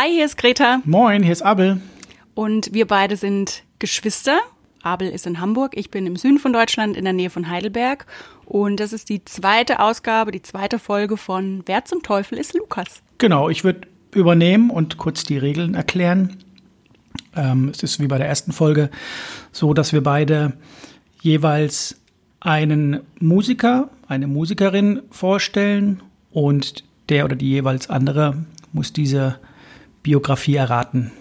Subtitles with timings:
[0.00, 0.80] Hi, hier ist Greta.
[0.84, 1.80] Moin, hier ist Abel.
[2.36, 4.38] Und wir beide sind Geschwister.
[4.80, 8.06] Abel ist in Hamburg, ich bin im Süden von Deutschland in der Nähe von Heidelberg.
[8.44, 13.02] Und das ist die zweite Ausgabe, die zweite Folge von Wer zum Teufel ist Lukas?
[13.18, 16.36] Genau, ich würde übernehmen und kurz die Regeln erklären.
[17.34, 18.90] Ähm, es ist wie bei der ersten Folge
[19.50, 20.52] so, dass wir beide
[21.22, 22.00] jeweils
[22.38, 28.36] einen Musiker, eine Musikerin vorstellen und der oder die jeweils andere
[28.72, 29.40] muss diese
[30.02, 31.12] Biografie erraten.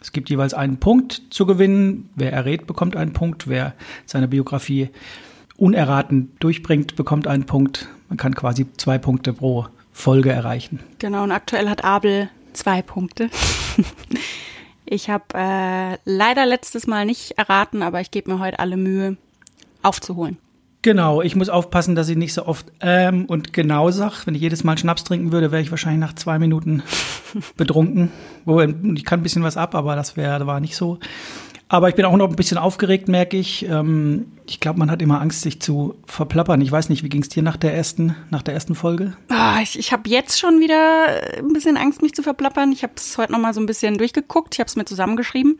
[0.00, 2.10] Es gibt jeweils einen Punkt zu gewinnen.
[2.14, 3.48] Wer errät, bekommt einen Punkt.
[3.48, 3.74] Wer
[4.06, 4.90] seine Biografie
[5.56, 7.88] unerraten durchbringt, bekommt einen Punkt.
[8.08, 10.80] Man kann quasi zwei Punkte pro Folge erreichen.
[10.98, 13.28] Genau, und aktuell hat Abel zwei Punkte.
[14.84, 19.16] ich habe äh, leider letztes Mal nicht erraten, aber ich gebe mir heute alle Mühe,
[19.82, 20.38] aufzuholen.
[20.82, 24.26] Genau, ich muss aufpassen, dass ich nicht so oft ähm und genau sag.
[24.26, 26.82] Wenn ich jedes Mal Schnaps trinken würde, wäre ich wahrscheinlich nach zwei Minuten
[27.56, 28.12] betrunken.
[28.94, 30.98] Ich kann ein bisschen was ab, aber das wäre war nicht so.
[31.70, 33.68] Aber ich bin auch noch ein bisschen aufgeregt, merke ich.
[33.68, 36.62] Ähm, ich glaube, man hat immer Angst, sich zu verplappern.
[36.62, 39.14] Ich weiß nicht, wie ging es dir nach der ersten, nach der ersten Folge?
[39.28, 42.72] Ah, ich ich habe jetzt schon wieder ein bisschen Angst, mich zu verplappern.
[42.72, 44.54] Ich habe es heute noch mal so ein bisschen durchgeguckt.
[44.54, 45.58] Ich habe es mir zusammengeschrieben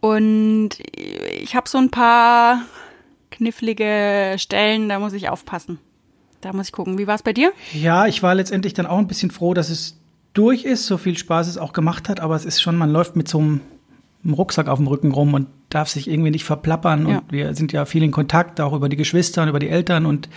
[0.00, 0.70] und
[1.42, 2.62] ich habe so ein paar
[3.40, 4.90] knifflige Stellen.
[4.90, 5.78] Da muss ich aufpassen.
[6.42, 6.98] Da muss ich gucken.
[6.98, 7.52] Wie war es bei dir?
[7.72, 9.98] Ja, ich war letztendlich dann auch ein bisschen froh, dass es
[10.34, 12.20] durch ist, so viel Spaß es auch gemacht hat.
[12.20, 13.60] Aber es ist schon, man läuft mit so einem
[14.26, 17.08] Rucksack auf dem Rücken rum und darf sich irgendwie nicht verplappern.
[17.08, 17.18] Ja.
[17.18, 20.04] Und wir sind ja viel in Kontakt, auch über die Geschwister und über die Eltern
[20.04, 20.28] und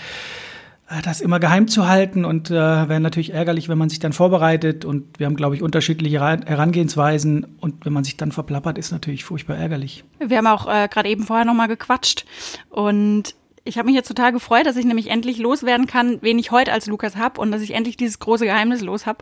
[1.04, 4.86] das immer geheim zu halten und äh, wäre natürlich ärgerlich, wenn man sich dann vorbereitet
[4.86, 9.24] und wir haben, glaube ich, unterschiedliche Herangehensweisen und wenn man sich dann verplappert, ist natürlich
[9.24, 10.04] furchtbar ärgerlich.
[10.20, 12.26] Wir haben auch äh, gerade eben vorher nochmal gequatscht
[12.70, 16.52] und ich habe mich jetzt total gefreut, dass ich nämlich endlich loswerden kann, wen ich
[16.52, 19.20] heute als Lukas habe und dass ich endlich dieses große Geheimnis los habe.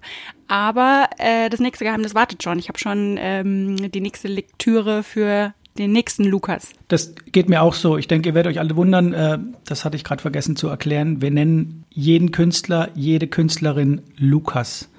[0.47, 2.57] Aber äh, das nächste Geheimnis wartet schon.
[2.57, 6.73] Ich habe schon ähm, die nächste Lektüre für den nächsten Lukas.
[6.87, 7.97] Das geht mir auch so.
[7.97, 11.21] Ich denke, ihr werdet euch alle wundern, äh, das hatte ich gerade vergessen zu erklären.
[11.21, 14.89] Wir nennen jeden Künstler, jede Künstlerin Lukas.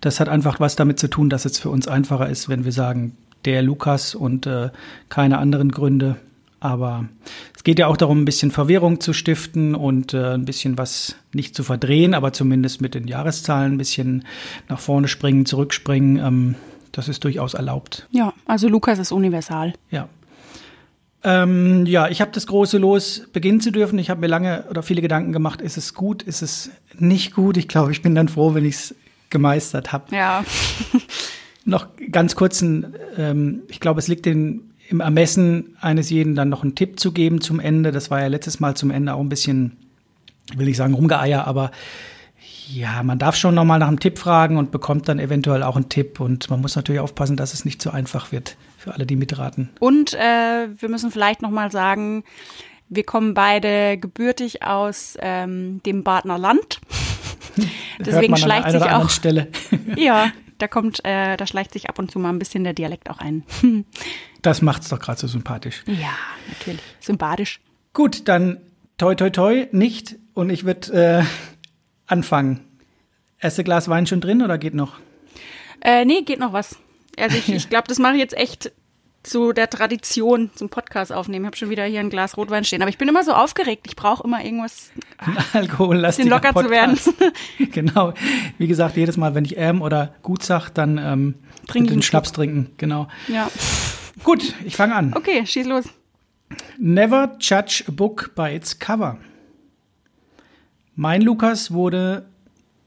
[0.00, 2.72] Das hat einfach was damit zu tun, dass es für uns einfacher ist, wenn wir
[2.72, 4.70] sagen, der Lukas und äh,
[5.08, 6.16] keine anderen Gründe.
[6.60, 7.06] Aber
[7.54, 11.16] es geht ja auch darum, ein bisschen Verwirrung zu stiften und äh, ein bisschen was
[11.34, 14.24] nicht zu verdrehen, aber zumindest mit den Jahreszahlen ein bisschen
[14.70, 16.16] nach vorne springen, zurückspringen.
[16.16, 16.54] Ähm,
[16.96, 18.08] das ist durchaus erlaubt.
[18.10, 19.74] Ja, also Lukas ist universal.
[19.90, 20.08] Ja.
[21.22, 23.98] Ähm, ja, ich habe das große Los beginnen zu dürfen.
[23.98, 27.56] Ich habe mir lange oder viele Gedanken gemacht, ist es gut, ist es nicht gut?
[27.56, 28.94] Ich glaube, ich bin dann froh, wenn ich es
[29.30, 30.14] gemeistert habe.
[30.14, 30.44] Ja.
[31.64, 36.62] Noch ganz kurzen, ähm, ich glaube, es liegt in im Ermessen eines jeden dann noch
[36.62, 37.90] einen Tipp zu geben zum Ende.
[37.92, 39.76] Das war ja letztes Mal zum Ende auch ein bisschen,
[40.56, 41.70] will ich sagen, rumgeeier, aber
[42.68, 45.88] ja, man darf schon nochmal nach einem Tipp fragen und bekommt dann eventuell auch einen
[45.88, 46.20] Tipp.
[46.20, 49.70] Und man muss natürlich aufpassen, dass es nicht zu einfach wird für alle, die mitraten.
[49.80, 52.24] Und äh, wir müssen vielleicht nochmal sagen,
[52.88, 56.80] wir kommen beide gebürtig aus ähm, dem Badner Land.
[57.98, 59.10] Deswegen schleicht sich auch.
[59.96, 63.10] Ja, da kommt, äh, da schleicht sich ab und zu mal ein bisschen der Dialekt
[63.10, 63.44] auch ein.
[64.42, 65.82] das macht's doch gerade so sympathisch.
[65.86, 66.14] Ja,
[66.48, 66.80] natürlich.
[67.00, 67.60] Sympathisch.
[67.92, 68.58] Gut, dann
[68.98, 71.24] toi toi toi nicht und ich würde äh,
[72.06, 72.60] anfangen.
[73.38, 74.94] Erste Glas Wein schon drin oder geht noch?
[75.80, 76.76] Äh, nee, geht noch was.
[77.18, 78.72] Also ich, ich glaube, das mache ich jetzt echt
[79.24, 81.44] zu der Tradition zum Podcast aufnehmen.
[81.44, 82.82] Ich habe schon wieder hier ein Glas Rotwein stehen.
[82.82, 83.86] Aber ich bin immer so aufgeregt.
[83.86, 84.90] Ich brauche immer irgendwas,
[85.52, 87.04] Alkohol, bisschen locker Podcast.
[87.04, 87.32] zu werden.
[87.72, 88.12] genau.
[88.58, 91.34] Wie gesagt, jedes Mal, wenn ich ähm oder gut sag, dann ähm,
[91.66, 92.70] Trink den Schnaps trinken.
[92.76, 93.08] Genau.
[93.28, 93.50] Ja.
[94.22, 95.14] Gut, ich fange an.
[95.16, 95.86] Okay, schieß los.
[96.78, 99.18] Never judge a book by its cover.
[100.96, 102.24] Mein Lukas wurde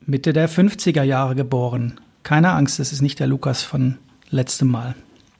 [0.06, 2.00] Mitte der 50er Jahre geboren.
[2.23, 3.97] Keine Angst, das ist nicht der Lukas von
[4.29, 4.95] letztem Mal.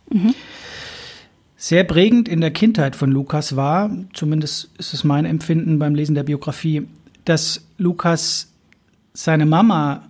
[0.10, 0.34] Mhm.
[1.56, 6.14] Sehr prägend in der Kindheit von Lukas war, zumindest ist es mein Empfinden beim Lesen
[6.14, 6.88] der Biografie,
[7.26, 8.52] dass Lukas
[9.14, 10.04] seine Mama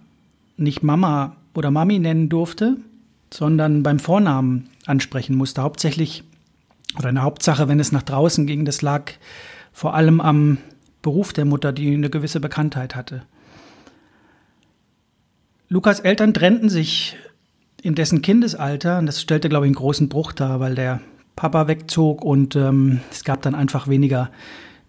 [0.58, 2.78] nicht Mama oder Mami nennen durfte,
[3.32, 5.62] sondern beim Vornamen ansprechen musste.
[5.62, 6.24] Hauptsächlich
[6.98, 9.12] oder eine Hauptsache, wenn es nach draußen ging, das lag
[9.72, 10.58] vor allem am
[11.02, 13.24] Beruf der Mutter, die eine gewisse Bekanntheit hatte.
[15.70, 17.18] Lukas Eltern trennten sich
[17.82, 21.02] in dessen Kindesalter, und das stellte, glaube ich, einen großen Bruch dar, weil der
[21.36, 24.32] Papa wegzog und ähm, es gab dann einfach weniger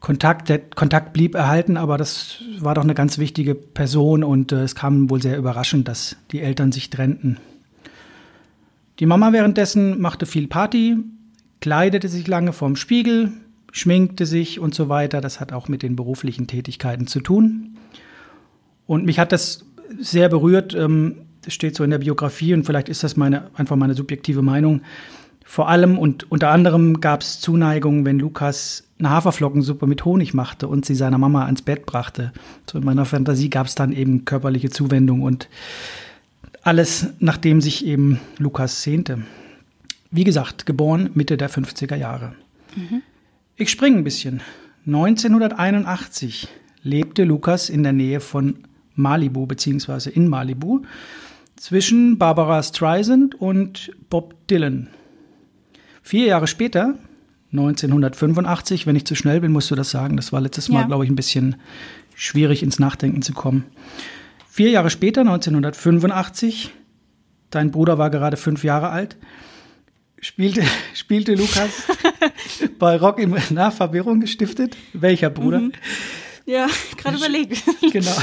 [0.01, 0.49] Kontakt.
[0.49, 4.75] Der Kontakt blieb erhalten, aber das war doch eine ganz wichtige Person und äh, es
[4.75, 7.39] kam wohl sehr überraschend, dass die Eltern sich trennten.
[8.99, 10.97] Die Mama währenddessen machte viel Party,
[11.61, 13.33] kleidete sich lange vorm Spiegel,
[13.73, 15.21] schminkte sich und so weiter.
[15.21, 17.77] Das hat auch mit den beruflichen Tätigkeiten zu tun.
[18.87, 19.65] Und mich hat das
[19.99, 20.75] sehr berührt.
[20.75, 24.43] Ähm, das steht so in der Biografie und vielleicht ist das meine, einfach meine subjektive
[24.43, 24.83] Meinung.
[25.45, 30.69] Vor allem und unter anderem gab es Zuneigung, wenn Lukas eine Haferflockensuppe mit Honig machte
[30.69, 32.33] und sie seiner Mama ans Bett brachte.
[32.71, 35.49] So in meiner Fantasie gab es dann eben körperliche Zuwendung und
[36.63, 39.23] alles, nachdem sich eben Lukas sehnte.
[40.11, 42.35] Wie gesagt, geboren Mitte der 50er Jahre.
[42.77, 43.03] Mhm.
[43.61, 44.41] Ich springe ein bisschen.
[44.87, 46.47] 1981
[46.85, 48.59] lebte Lukas in der Nähe von
[48.95, 50.83] Malibu, beziehungsweise in Malibu,
[51.57, 54.87] zwischen Barbara Streisand und Bob Dylan.
[56.03, 56.95] Vier Jahre später,
[57.51, 60.17] 1985, wenn ich zu schnell bin, musst du das sagen.
[60.17, 60.87] Das war letztes Mal, ja.
[60.87, 61.57] glaube ich, ein bisschen
[62.15, 63.65] schwierig ins Nachdenken zu kommen.
[64.49, 66.71] Vier Jahre später, 1985,
[67.51, 69.17] dein Bruder war gerade fünf Jahre alt,
[70.21, 70.63] spielte,
[70.95, 71.87] spielte Lukas
[72.79, 74.77] bei Rock im nach Verwirrung gestiftet.
[74.93, 75.61] Welcher Bruder?
[75.61, 75.73] Mhm.
[76.47, 76.67] Ja,
[76.97, 77.63] gerade überlegt.
[77.93, 78.17] Genau.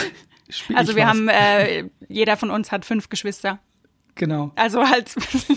[0.47, 3.59] Spiel also wir haben, äh, jeder von uns hat fünf Geschwister.
[4.13, 4.51] Genau.
[4.55, 5.09] Also halt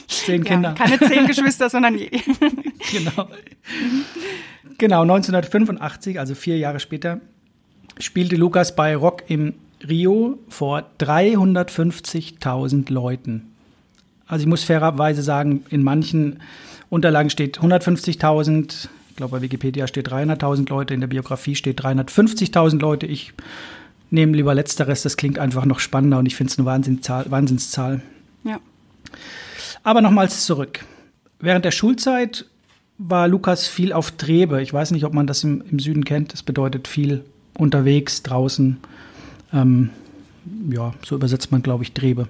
[0.09, 0.71] zehn Kinder.
[0.71, 3.29] Ja, keine zehn Geschwister, sondern genau.
[4.79, 7.21] Genau, 1985, also vier Jahre später,
[7.99, 9.55] spielte Lukas bei Rock im
[9.87, 13.48] Rio vor 350.000 Leuten.
[14.29, 16.41] Also ich muss fairerweise sagen, in manchen
[16.91, 22.79] Unterlagen steht 150.000, ich glaube bei Wikipedia steht 300.000 Leute, in der Biografie steht 350.000
[22.79, 23.07] Leute.
[23.07, 23.33] Ich
[24.11, 27.31] nehme lieber letzteres, das klingt einfach noch spannender und ich finde es eine Wahnsinnszahl.
[27.31, 28.03] Wahnsinnszahl.
[28.45, 28.61] Ja.
[29.83, 30.85] Aber nochmals zurück.
[31.41, 32.45] Während der Schulzeit
[32.99, 34.61] war Lukas viel auf Trebe.
[34.61, 36.33] Ich weiß nicht, ob man das im, im Süden kennt.
[36.33, 38.79] Das bedeutet viel unterwegs, draußen.
[39.53, 39.91] Ähm,
[40.71, 42.29] ja, so übersetzt man, glaube ich, Trebe.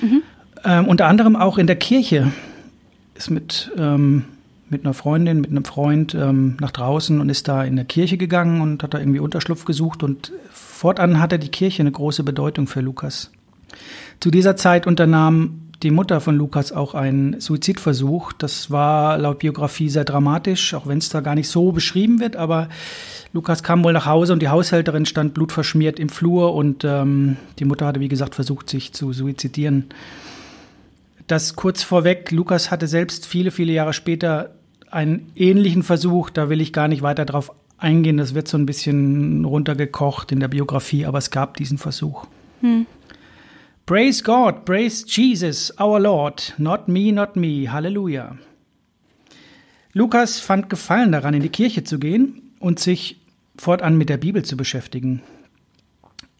[0.00, 0.22] Mhm.
[0.64, 2.32] Ähm, unter anderem auch in der Kirche
[3.14, 4.24] ist mit, ähm,
[4.68, 8.16] mit einer Freundin, mit einem Freund ähm, nach draußen und ist da in der Kirche
[8.16, 12.66] gegangen und hat da irgendwie Unterschlupf gesucht und fortan hatte die Kirche eine große Bedeutung
[12.66, 13.30] für Lukas.
[14.20, 18.32] Zu dieser Zeit unternahm die Mutter von Lukas auch einen Suizidversuch.
[18.32, 22.34] Das war laut Biografie sehr dramatisch, auch wenn es da gar nicht so beschrieben wird.
[22.34, 22.68] Aber
[23.32, 27.64] Lukas kam wohl nach Hause und die Haushälterin stand blutverschmiert im Flur und ähm, die
[27.64, 29.84] Mutter hatte, wie gesagt, versucht, sich zu suizidieren.
[31.28, 34.54] Das kurz vorweg, Lukas hatte selbst viele, viele Jahre später
[34.90, 36.30] einen ähnlichen Versuch.
[36.30, 38.16] Da will ich gar nicht weiter drauf eingehen.
[38.16, 42.26] Das wird so ein bisschen runtergekocht in der Biografie, aber es gab diesen Versuch.
[42.62, 42.86] Hm.
[43.84, 48.36] Praise God, praise Jesus, our Lord, not me, not me, Halleluja.
[49.92, 53.20] Lukas fand Gefallen daran, in die Kirche zu gehen und sich
[53.56, 55.22] fortan mit der Bibel zu beschäftigen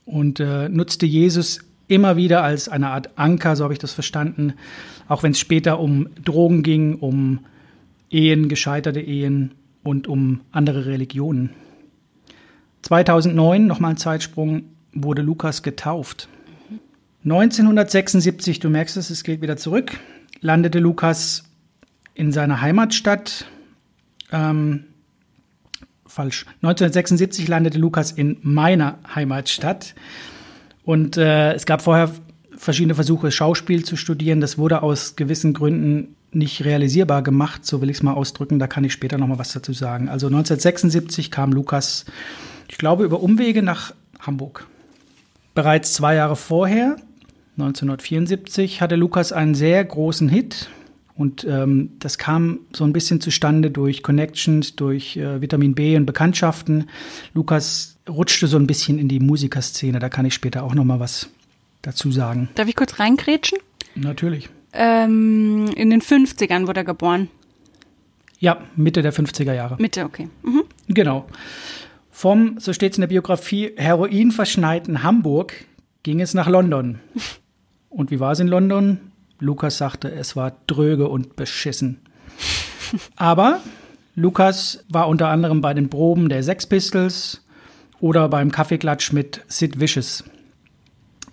[0.04, 4.54] und äh, nutzte Jesus immer wieder als eine Art Anker, so habe ich das verstanden,
[5.08, 7.40] auch wenn es später um Drogen ging, um
[8.10, 9.52] Ehen, gescheiterte Ehen
[9.82, 11.50] und um andere Religionen.
[12.82, 16.28] 2009, nochmal ein Zeitsprung, wurde Lukas getauft.
[17.24, 19.98] 1976, du merkst es, es geht wieder zurück,
[20.40, 21.44] landete Lukas
[22.14, 23.46] in seiner Heimatstadt.
[24.32, 24.84] Ähm,
[26.06, 26.46] falsch.
[26.62, 29.94] 1976 landete Lukas in meiner Heimatstadt.
[30.88, 32.10] Und äh, es gab vorher
[32.56, 34.40] verschiedene Versuche, Schauspiel zu studieren.
[34.40, 38.58] Das wurde aus gewissen Gründen nicht realisierbar gemacht, so will ich es mal ausdrücken.
[38.58, 40.08] Da kann ich später noch mal was dazu sagen.
[40.08, 42.06] Also 1976 kam Lukas,
[42.70, 44.66] ich glaube, über Umwege nach Hamburg.
[45.54, 46.96] Bereits zwei Jahre vorher
[47.58, 50.70] 1974 hatte Lukas einen sehr großen Hit
[51.18, 56.06] und ähm, das kam so ein bisschen zustande durch Connections, durch äh, Vitamin B und
[56.06, 56.88] Bekanntschaften.
[57.34, 61.00] Lukas rutschte so ein bisschen in die Musikerszene, da kann ich später auch noch mal
[61.00, 61.28] was
[61.82, 62.48] dazu sagen.
[62.54, 63.58] Darf ich kurz reingrätschen?
[63.94, 64.48] Natürlich.
[64.72, 67.28] Ähm, in den 50ern wurde er geboren.
[68.38, 69.76] Ja, Mitte der 50er Jahre.
[69.78, 70.28] Mitte, okay.
[70.42, 70.64] Mhm.
[70.88, 71.26] Genau.
[72.10, 75.64] Vom, so steht es in der Biografie, heroinverschneiten Hamburg
[76.02, 77.00] ging es nach London.
[77.90, 78.98] Und wie war es in London?
[79.40, 82.00] Lukas sagte, es war dröge und beschissen.
[83.16, 83.60] Aber
[84.14, 87.44] Lukas war unter anderem bei den Proben der Sex Pistols
[88.00, 90.24] oder beim Kaffeeklatsch mit Sid Vicious.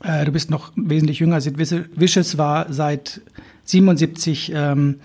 [0.03, 1.41] Äh, du bist noch wesentlich jünger.
[1.41, 3.21] Sid Vicious war seit
[3.65, 4.99] 77 ähm,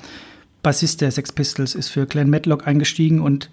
[0.63, 3.51] Bassist der Sex Pistols, ist für Glenn Matlock eingestiegen und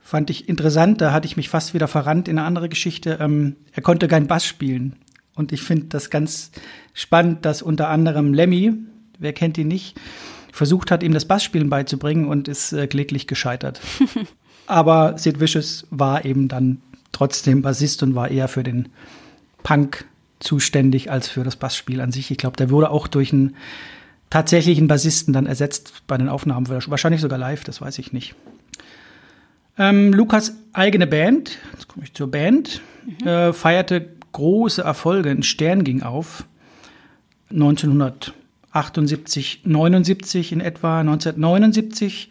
[0.00, 1.00] fand ich interessant.
[1.00, 3.18] Da hatte ich mich fast wieder verrannt in eine andere Geschichte.
[3.20, 4.96] Ähm, er konnte kein Bass spielen.
[5.34, 6.50] Und ich finde das ganz
[6.94, 8.74] spannend, dass unter anderem Lemmy,
[9.18, 9.96] wer kennt ihn nicht,
[10.52, 13.80] versucht hat, ihm das Bassspielen beizubringen und ist äh, kläglich gescheitert.
[14.66, 18.88] Aber Sid Vicious war eben dann trotzdem Bassist und war eher für den
[19.62, 20.04] Punk
[20.40, 22.30] zuständig als für das Bassspiel an sich.
[22.30, 23.56] Ich glaube, der wurde auch durch einen
[24.30, 28.34] tatsächlichen Bassisten dann ersetzt bei den Aufnahmen, wahrscheinlich sogar live, das weiß ich nicht.
[29.78, 33.26] Ähm, Lukas eigene Band, jetzt komme ich zur Band, mhm.
[33.26, 35.30] äh, feierte große Erfolge.
[35.30, 36.44] Ein Stern ging auf.
[37.50, 41.00] 1978, 79 in etwa.
[41.00, 42.28] 1979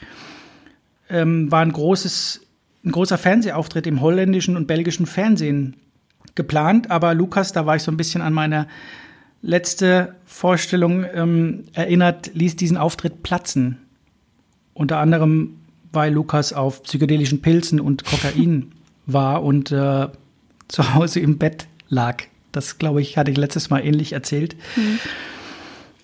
[1.10, 2.41] ähm, war ein, großes,
[2.88, 5.75] ein großer Fernsehauftritt im holländischen und belgischen Fernsehen
[6.36, 6.89] geplant.
[6.89, 8.67] Aber Lukas, da war ich so ein bisschen an meine
[9.41, 13.77] letzte Vorstellung ähm, erinnert, ließ diesen Auftritt platzen.
[14.74, 15.58] Unter anderem,
[15.91, 18.72] weil Lukas auf psychedelischen Pilzen und Kokain
[19.06, 20.08] war und äh,
[20.67, 22.24] zu Hause im Bett lag.
[22.51, 24.56] Das, glaube ich, hatte ich letztes Mal ähnlich erzählt.
[24.75, 25.00] Mhm.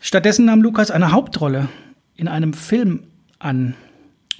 [0.02, 1.70] Stattdessen nahm Lukas eine Hauptrolle
[2.16, 3.04] in einem Film
[3.40, 3.76] an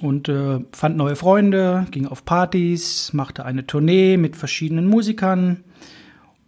[0.04, 5.64] und äh, fand neue Freunde, ging auf Partys, machte eine Tournee mit verschiedenen Musikern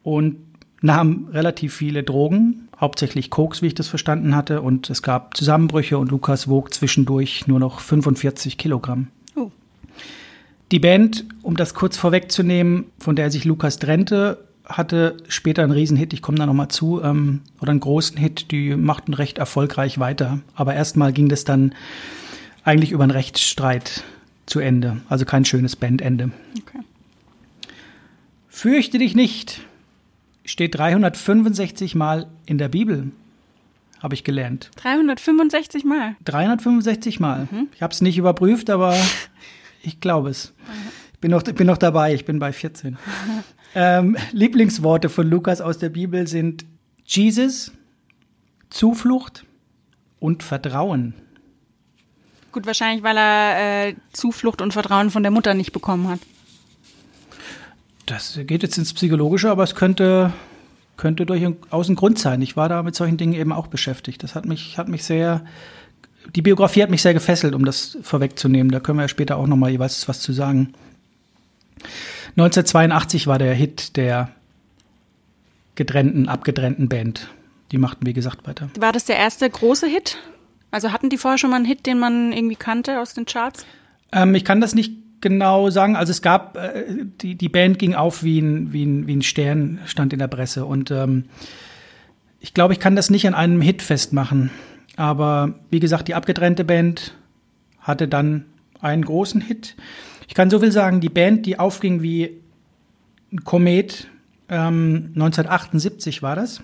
[0.02, 0.36] und
[0.82, 4.60] nahm relativ viele Drogen, hauptsächlich Koks, wie ich das verstanden hatte.
[4.60, 9.08] Und es gab Zusammenbrüche und Lukas wog zwischendurch nur noch 45 Kilogramm.
[9.34, 9.50] Oh.
[10.70, 16.12] Die Band, um das kurz vorwegzunehmen, von der sich Lukas trennte, hatte später einen Riesenhit,
[16.12, 20.40] ich komme da nochmal zu, ähm, oder einen großen Hit, die machten recht erfolgreich weiter.
[20.54, 21.72] Aber erstmal ging das dann
[22.66, 24.04] eigentlich über einen Rechtsstreit
[24.44, 25.00] zu Ende.
[25.08, 26.30] Also kein schönes Bandende.
[26.60, 26.80] Okay.
[28.48, 29.62] Fürchte dich nicht
[30.46, 33.10] steht 365 Mal in der Bibel,
[34.00, 34.70] habe ich gelernt.
[34.76, 36.16] 365 Mal?
[36.24, 37.48] 365 Mal.
[37.50, 37.68] Mhm.
[37.74, 38.96] Ich habe es nicht überprüft, aber
[39.82, 40.54] ich glaube es.
[41.12, 42.96] Ich bin noch, bin noch dabei, ich bin bei 14.
[43.74, 46.64] ähm, Lieblingsworte von Lukas aus der Bibel sind
[47.04, 47.72] Jesus,
[48.70, 49.44] Zuflucht
[50.18, 51.14] und Vertrauen.
[52.56, 56.20] Gut, wahrscheinlich, weil er äh, Zuflucht und Vertrauen von der Mutter nicht bekommen hat.
[58.06, 60.32] Das geht jetzt ins Psychologische, aber es könnte,
[60.96, 62.40] könnte durchaus ein Grund sein.
[62.40, 64.22] Ich war da mit solchen Dingen eben auch beschäftigt.
[64.22, 65.44] Das hat mich, hat mich sehr,
[66.34, 68.72] die Biografie hat mich sehr gefesselt, um das vorwegzunehmen.
[68.72, 70.72] Da können wir ja später auch nochmal jeweils was zu sagen.
[72.38, 74.30] 1982 war der Hit der
[75.74, 77.28] getrennten, abgetrennten Band.
[77.70, 78.70] Die machten, wie gesagt, weiter.
[78.78, 80.16] War das der erste große Hit?
[80.76, 83.64] Also hatten die vorher schon mal einen Hit, den man irgendwie kannte aus den Charts?
[84.12, 84.92] Ähm, ich kann das nicht
[85.22, 85.96] genau sagen.
[85.96, 86.84] Also es gab, äh,
[87.22, 90.28] die, die Band ging auf wie ein, wie, ein, wie ein Stern, stand in der
[90.28, 90.66] Presse.
[90.66, 91.24] Und ähm,
[92.40, 94.50] ich glaube, ich kann das nicht an einem Hit festmachen.
[94.96, 97.14] Aber wie gesagt, die abgetrennte Band
[97.80, 98.44] hatte dann
[98.82, 99.76] einen großen Hit.
[100.28, 102.42] Ich kann so viel sagen, die Band, die aufging wie
[103.32, 104.08] ein Komet,
[104.50, 106.62] ähm, 1978 war das,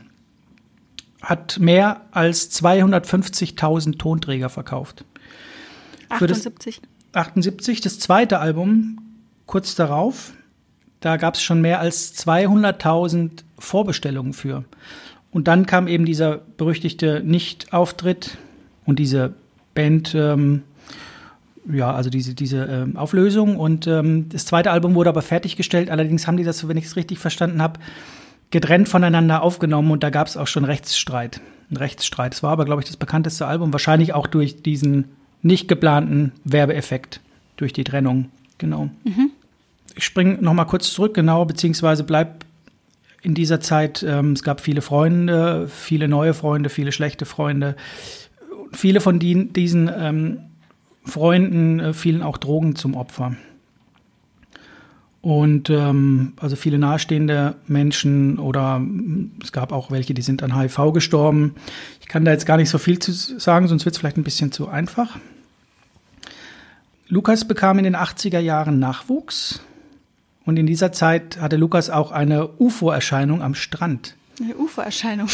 [1.23, 5.05] hat mehr als 250.000 Tonträger verkauft.
[6.09, 6.83] 78?
[7.13, 8.99] 78, das zweite Album,
[9.47, 10.33] kurz darauf,
[11.01, 14.65] da gab es schon mehr als 200.000 Vorbestellungen für.
[15.31, 18.37] Und dann kam eben dieser berüchtigte Nicht-Auftritt
[18.85, 19.35] und diese
[19.75, 20.63] Band, ähm,
[21.73, 23.57] ja, also diese, diese ähm, Auflösung.
[23.57, 25.91] Und ähm, das zweite Album wurde aber fertiggestellt.
[25.91, 27.81] Allerdings haben die das, wenn ich es richtig verstanden habe,
[28.53, 31.41] getrennt voneinander aufgenommen und da gab es auch schon Rechtsstreit.
[31.71, 32.35] Ein Rechtsstreit.
[32.35, 35.07] Es war aber, glaube ich, das bekannteste Album, wahrscheinlich auch durch diesen
[35.43, 37.21] nicht geplanten Werbeeffekt
[37.57, 38.31] durch die Trennung.
[38.59, 38.91] Genau.
[39.05, 39.31] Mhm.
[39.97, 42.45] Ich springe noch mal kurz zurück, genau, beziehungsweise bleib
[43.23, 47.77] in dieser Zeit, ähm, es gab viele Freunde, viele neue Freunde, viele schlechte Freunde.
[48.73, 50.39] Viele von die, diesen ähm,
[51.05, 53.37] Freunden äh, fielen auch Drogen zum Opfer.
[55.23, 58.85] Und ähm, also viele nahestehende Menschen oder
[59.41, 61.55] es gab auch welche, die sind an HIV gestorben.
[62.01, 64.25] Ich kann da jetzt gar nicht so viel zu sagen, sonst wird es vielleicht ein
[64.25, 65.17] bisschen zu einfach.
[67.07, 69.61] Lukas bekam in den 80er Jahren Nachwuchs
[70.45, 74.17] und in dieser Zeit hatte Lukas auch eine UFO-Erscheinung am Strand.
[74.43, 75.29] Eine UFO-Erscheinung.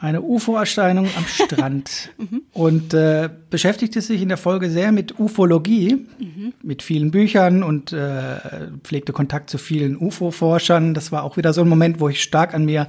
[0.00, 2.42] Eine UFO-Erscheinung am Strand mhm.
[2.52, 6.52] und äh, beschäftigte sich in der Folge sehr mit Ufologie, mhm.
[6.62, 8.36] mit vielen Büchern und äh,
[8.84, 10.94] pflegte Kontakt zu vielen UFO-Forschern.
[10.94, 12.86] Das war auch wieder so ein Moment, wo ich stark an mir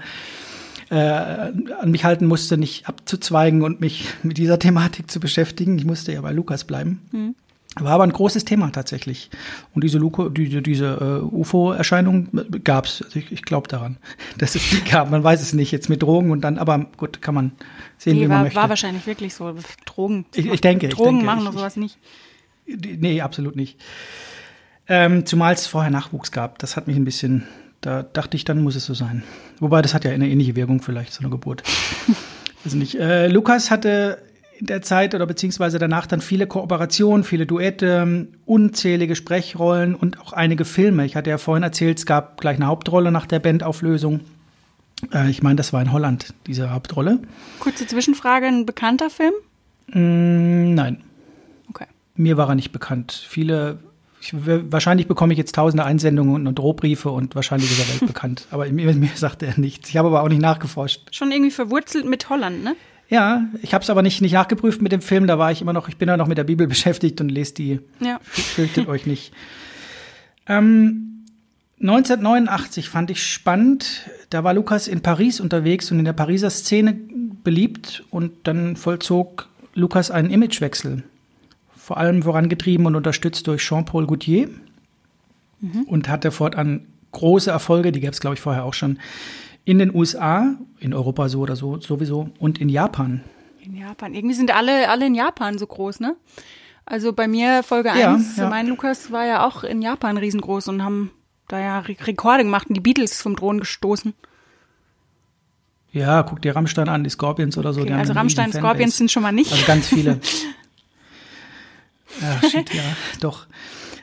[0.89, 5.77] äh, an mich halten musste, nicht abzuzweigen und mich mit dieser Thematik zu beschäftigen.
[5.77, 7.01] Ich musste ja bei Lukas bleiben.
[7.11, 7.35] Mhm.
[7.79, 9.29] War aber ein großes Thema tatsächlich.
[9.73, 12.29] Und diese, Luko, diese, diese uh, UFO-Erscheinung
[12.63, 13.01] gab es.
[13.01, 13.97] Also ich, ich glaube daran,
[14.37, 15.09] dass es die gab.
[15.09, 17.51] Man weiß es nicht jetzt mit Drogen und dann, aber gut, kann man
[17.97, 18.59] sehen, nee, wie man war, möchte.
[18.59, 19.55] War wahrscheinlich wirklich so.
[19.85, 20.25] Drogen.
[20.33, 20.89] Ich, ich denke.
[20.89, 21.97] Drogen ich denke, machen oder sowas nicht.
[22.65, 23.79] Nee, absolut nicht.
[24.87, 26.59] Ähm, zumal es vorher Nachwuchs gab.
[26.59, 27.47] Das hat mich ein bisschen,
[27.81, 29.23] da dachte ich, dann muss es so sein.
[29.59, 31.63] Wobei, das hat ja eine ähnliche Wirkung vielleicht, so eine Geburt.
[32.65, 32.95] also nicht.
[32.95, 34.19] Äh, Lukas hatte
[34.59, 40.33] in der Zeit oder beziehungsweise danach dann viele Kooperationen, viele Duette, unzählige Sprechrollen und auch
[40.33, 41.05] einige Filme.
[41.05, 44.19] Ich hatte ja vorhin erzählt, es gab gleich eine Hauptrolle nach der Bandauflösung.
[45.13, 47.19] Äh, ich meine, das war in Holland, diese Hauptrolle.
[47.59, 49.33] Kurze Zwischenfrage, ein bekannter Film?
[49.87, 51.03] Mm, nein.
[51.69, 51.85] Okay.
[52.15, 53.25] Mir war er nicht bekannt.
[53.27, 53.79] Viele
[54.21, 58.47] ich, wahrscheinlich bekomme ich jetzt tausende Einsendungen und Drohbriefe und wahrscheinlich ist er weltbekannt.
[58.51, 59.87] aber mir, mir sagt er nichts.
[59.89, 61.15] Ich habe aber auch nicht nachgeforscht.
[61.15, 62.75] Schon irgendwie verwurzelt mit Holland, ne?
[63.09, 65.25] Ja, ich habe es aber nicht, nicht nachgeprüft mit dem Film.
[65.25, 67.55] Da war ich immer noch, ich bin ja noch mit der Bibel beschäftigt und lese
[67.55, 67.79] die.
[67.99, 68.19] Ja.
[68.21, 69.33] Fürchtet euch nicht.
[70.47, 71.25] Ähm,
[71.81, 74.09] 1989 fand ich spannend.
[74.29, 76.95] Da war Lukas in Paris unterwegs und in der Pariser Szene
[77.43, 81.03] beliebt und dann vollzog Lukas einen Imagewechsel.
[81.75, 84.49] Vor allem vorangetrieben und unterstützt durch Jean-Paul Gaultier
[85.61, 85.83] mhm.
[85.87, 88.99] und hatte fortan große Erfolge, die gab es, glaube ich, vorher auch schon,
[89.65, 93.23] in den USA, in Europa so oder so sowieso und in Japan.
[93.61, 94.13] In Japan.
[94.13, 96.15] Irgendwie sind alle, alle in Japan so groß, ne?
[96.85, 98.49] Also bei mir Folge 1, ja, ja.
[98.49, 101.11] mein Lukas war ja auch in Japan riesengroß und haben
[101.47, 104.13] da ja Rekorde gemacht und die Beatles vom Thron gestoßen.
[105.91, 107.81] Ja, guck dir Rammstein an, die Scorpions oder so.
[107.81, 109.51] Okay, also Rammstein, Scorpions sind schon mal nicht.
[109.51, 110.19] Also ganz viele.
[112.21, 112.83] ja, shit, ja,
[113.19, 113.47] doch.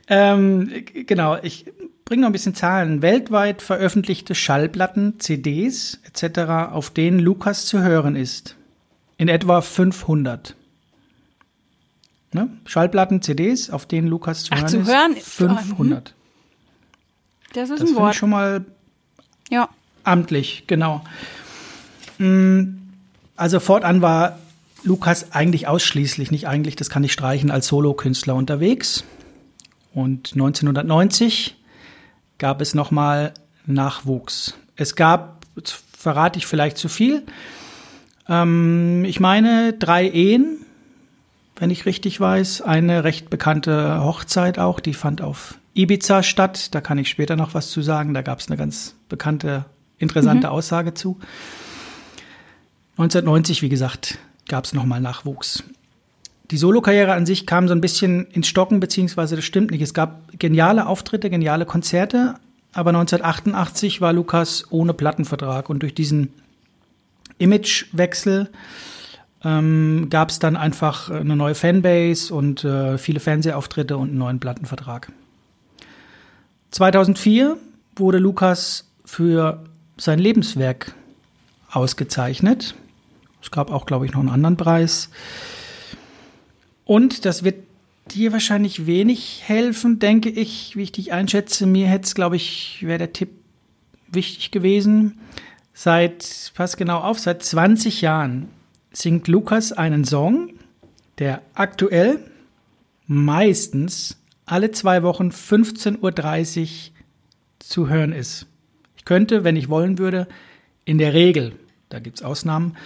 [0.09, 1.67] Ähm, genau, ich
[2.07, 3.03] bringe noch ein bisschen Zahlen.
[3.03, 8.57] Weltweit veröffentlichte Schallplatten, CDs etc., auf denen Lukas zu hören ist.
[9.19, 10.57] In etwa 500.
[12.33, 12.49] Ne?
[12.65, 14.89] Schallplatten, CDs, auf denen Lukas zu Ach, hören zu ist.
[14.89, 15.17] Hören?
[15.17, 16.15] 500.
[17.53, 18.13] Das ist das ein Wort.
[18.13, 18.65] Ich schon mal
[19.51, 19.69] ja.
[20.05, 21.03] amtlich, genau.
[22.19, 22.77] Mm,
[23.37, 24.39] also fortan war
[24.85, 29.03] Lukas eigentlich ausschließlich, nicht eigentlich, das kann ich streichen, als Solokünstler unterwegs.
[29.93, 31.56] Und 1990
[32.39, 33.35] gab es nochmal
[33.67, 34.55] Nachwuchs.
[34.77, 35.45] Es gab,
[35.97, 37.25] verrate ich vielleicht zu viel,
[38.29, 40.59] ähm, ich meine drei Ehen,
[41.57, 42.63] wenn ich richtig weiß.
[42.63, 46.75] Eine recht bekannte Hochzeit auch, die fand auf Ibiza statt.
[46.75, 48.15] Da kann ich später noch was zu sagen.
[48.15, 49.65] Da gab es eine ganz bekannte,
[49.99, 50.53] interessante mhm.
[50.53, 51.19] Aussage zu.
[52.93, 55.63] 1990, wie gesagt, gab es nochmal Nachwuchs.
[56.51, 59.83] Die Solokarriere an sich kam so ein bisschen ins Stocken, beziehungsweise das stimmt nicht.
[59.83, 62.35] Es gab geniale Auftritte, geniale Konzerte,
[62.73, 66.33] aber 1988 war Lukas ohne Plattenvertrag und durch diesen
[67.39, 68.51] Imagewechsel
[69.45, 74.41] ähm, gab es dann einfach eine neue Fanbase und äh, viele Fernsehauftritte und einen neuen
[74.41, 75.13] Plattenvertrag.
[76.71, 77.57] 2004
[77.97, 79.65] wurde Lukas für
[79.97, 80.95] sein Lebenswerk
[81.71, 82.75] ausgezeichnet.
[83.43, 85.11] Es gab auch, glaube ich, noch einen anderen Preis.
[86.87, 87.57] Und das wird
[88.13, 91.67] dir wahrscheinlich wenig helfen, denke ich, wie ich dich einschätze.
[91.67, 93.31] Mir hätte es, glaube ich, wäre der Tipp
[94.07, 95.19] wichtig gewesen.
[95.75, 98.49] Seit, pass genau auf, seit 20 Jahren
[98.93, 100.55] singt Lukas einen Song,
[101.19, 102.21] der aktuell
[103.07, 106.69] meistens alle zwei Wochen 15.30 Uhr
[107.59, 108.47] zu hören ist.
[108.97, 110.29] Ich könnte, wenn ich wollen würde,
[110.85, 111.57] in der Regel,
[111.89, 112.77] da gibt es Ausnahmen,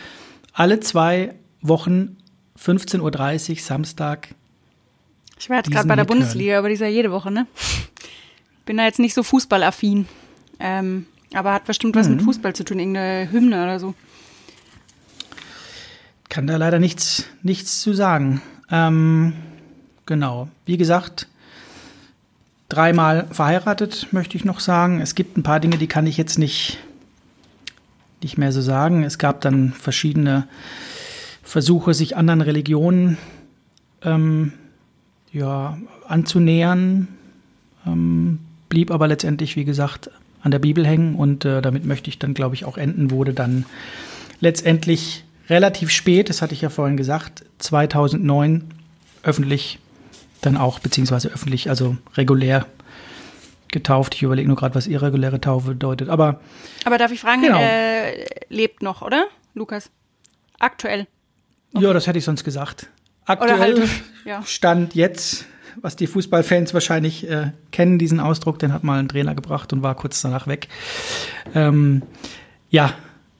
[0.54, 2.16] alle zwei Wochen
[2.62, 4.28] 15.30 Uhr Samstag.
[5.38, 7.46] Ich war jetzt gerade bei der Bundesliga, aber die ist ja jede Woche, ne?
[8.66, 10.06] Bin da jetzt nicht so fußballaffin.
[10.58, 12.16] Ähm, aber hat bestimmt was mhm.
[12.16, 13.94] mit Fußball zu tun, irgendeine Hymne oder so.
[16.28, 18.42] Kann da leider nichts, nichts zu sagen.
[18.70, 19.32] Ähm,
[20.04, 20.48] genau.
[20.66, 21.26] Wie gesagt,
[22.68, 25.00] dreimal verheiratet, möchte ich noch sagen.
[25.00, 26.78] Es gibt ein paar Dinge, die kann ich jetzt nicht
[28.22, 29.02] nicht mehr so sagen.
[29.02, 30.46] Es gab dann verschiedene
[31.50, 33.18] Versuche, sich anderen Religionen
[34.04, 34.52] ähm,
[35.32, 37.08] ja, anzunähern,
[37.84, 42.20] ähm, blieb aber letztendlich, wie gesagt, an der Bibel hängen und äh, damit möchte ich
[42.20, 43.66] dann, glaube ich, auch enden, wurde dann
[44.38, 48.70] letztendlich relativ spät, das hatte ich ja vorhin gesagt, 2009
[49.24, 49.80] öffentlich
[50.42, 52.64] dann auch, beziehungsweise öffentlich, also regulär
[53.72, 54.14] getauft.
[54.14, 56.10] Ich überlege nur gerade, was irreguläre Taufe bedeutet.
[56.10, 56.38] Aber,
[56.84, 57.58] Aber darf ich fragen, genau.
[57.58, 59.90] äh, lebt noch, oder, Lukas?
[60.60, 61.08] Aktuell?
[61.72, 61.84] Okay.
[61.84, 62.88] Ja, das hätte ich sonst gesagt.
[63.24, 63.88] Aktuell halt,
[64.24, 64.42] ja.
[64.42, 65.46] Stand jetzt,
[65.80, 69.82] was die Fußballfans wahrscheinlich äh, kennen, diesen Ausdruck, den hat mal ein Trainer gebracht und
[69.82, 70.68] war kurz danach weg.
[71.54, 72.02] Ähm,
[72.70, 72.94] ja,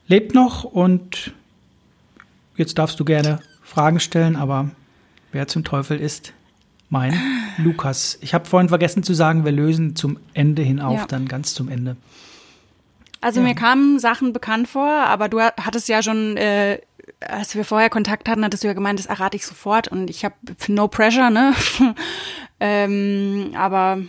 [0.07, 1.33] lebt noch und
[2.55, 4.71] jetzt darfst du gerne Fragen stellen, aber
[5.31, 6.33] wer zum Teufel ist,
[6.89, 7.13] mein
[7.57, 8.17] Lukas.
[8.21, 11.05] Ich habe vorhin vergessen zu sagen, wir lösen zum Ende hin auf, ja.
[11.07, 11.97] dann ganz zum Ende.
[13.21, 13.47] Also ja.
[13.47, 16.79] mir kamen Sachen bekannt vor, aber du hattest ja schon, äh,
[17.19, 20.25] als wir vorher Kontakt hatten, hattest du ja gemeint, das errate ich sofort und ich
[20.25, 20.35] habe
[20.67, 21.53] no pressure, ne?
[22.59, 23.99] ähm, aber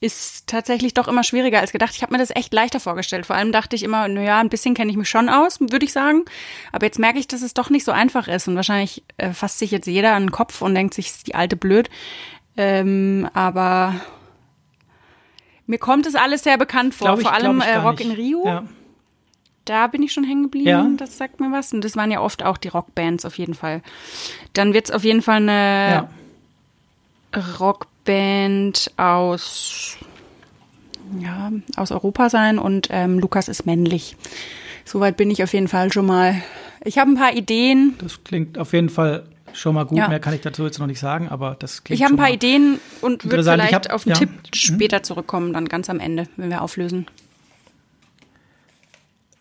[0.00, 1.94] ist tatsächlich doch immer schwieriger als gedacht.
[1.94, 3.24] Ich habe mir das echt leichter vorgestellt.
[3.24, 5.92] Vor allem dachte ich immer, naja, ein bisschen kenne ich mich schon aus, würde ich
[5.92, 6.24] sagen.
[6.72, 8.46] Aber jetzt merke ich, dass es doch nicht so einfach ist.
[8.46, 11.34] Und wahrscheinlich äh, fasst sich jetzt jeder an den Kopf und denkt sich, ist die
[11.34, 11.88] alte blöd.
[12.56, 13.94] Ähm, aber
[15.66, 17.16] mir kommt es alles sehr bekannt vor.
[17.16, 18.46] Ich, Vor allem äh, Rock in Rio.
[18.46, 18.64] Ja.
[19.64, 20.68] Da bin ich schon hängen geblieben.
[20.68, 20.86] Ja.
[20.96, 21.72] Das sagt mir was.
[21.72, 23.82] Und das waren ja oft auch die Rockbands auf jeden Fall.
[24.52, 26.08] Dann wird es auf jeden Fall eine
[27.34, 27.40] ja.
[27.58, 29.96] Rock Band aus,
[31.18, 34.16] ja, aus Europa sein und ähm, Lukas ist männlich.
[34.84, 36.42] Soweit bin ich auf jeden Fall schon mal.
[36.84, 37.94] Ich habe ein paar Ideen.
[37.98, 39.24] Das klingt auf jeden Fall
[39.54, 39.96] schon mal gut.
[39.96, 40.08] Ja.
[40.08, 42.30] Mehr kann ich dazu jetzt noch nicht sagen, aber das klingt Ich habe ein paar
[42.30, 44.18] Ideen und würde vielleicht hab, auf den ja.
[44.18, 44.54] Tipp mhm.
[44.54, 47.06] später zurückkommen, dann ganz am Ende, wenn wir auflösen.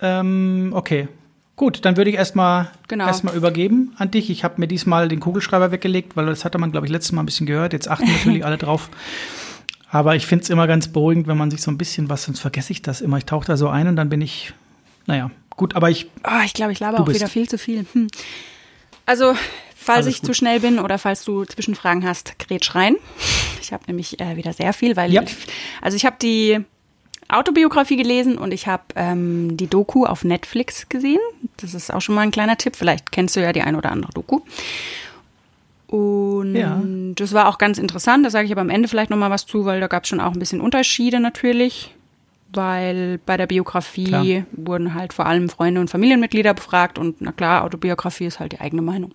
[0.04, 1.08] Ähm, okay.
[1.56, 3.08] Gut, dann würde ich erstmal genau.
[3.08, 4.30] erstmal übergeben an dich.
[4.30, 7.22] Ich habe mir diesmal den Kugelschreiber weggelegt, weil das hatte man, glaube ich, letztes Mal
[7.22, 7.74] ein bisschen gehört.
[7.74, 8.90] Jetzt achten natürlich alle drauf.
[9.90, 12.40] Aber ich finde es immer ganz beruhigend, wenn man sich so ein bisschen was, sonst
[12.40, 13.18] vergesse ich das immer.
[13.18, 14.54] Ich tauche da so ein und dann bin ich,
[15.06, 16.10] naja, gut, aber ich.
[16.26, 17.20] Oh, ich glaube, ich laber auch bist.
[17.20, 17.86] wieder viel zu viel.
[17.94, 18.08] Hm.
[19.06, 19.36] Also,
[19.76, 20.28] falls Alles ich gut.
[20.28, 22.96] zu schnell bin oder falls du Zwischenfragen hast, grätsch rein.
[23.62, 25.22] Ich habe nämlich äh, wieder sehr viel, weil ja.
[25.22, 25.36] ich,
[25.82, 26.66] also ich habe die
[27.38, 31.20] Autobiografie gelesen und ich habe ähm, die Doku auf Netflix gesehen.
[31.58, 32.76] Das ist auch schon mal ein kleiner Tipp.
[32.76, 34.42] Vielleicht kennst du ja die ein oder andere Doku.
[35.88, 36.82] Und ja.
[37.16, 38.26] das war auch ganz interessant.
[38.26, 40.10] Da sage ich aber am Ende vielleicht noch mal was zu, weil da gab es
[40.10, 41.94] schon auch ein bisschen Unterschiede natürlich.
[42.52, 44.26] Weil bei der Biografie klar.
[44.52, 48.60] wurden halt vor allem Freunde und Familienmitglieder befragt und na klar, Autobiografie ist halt die
[48.60, 49.12] eigene Meinung.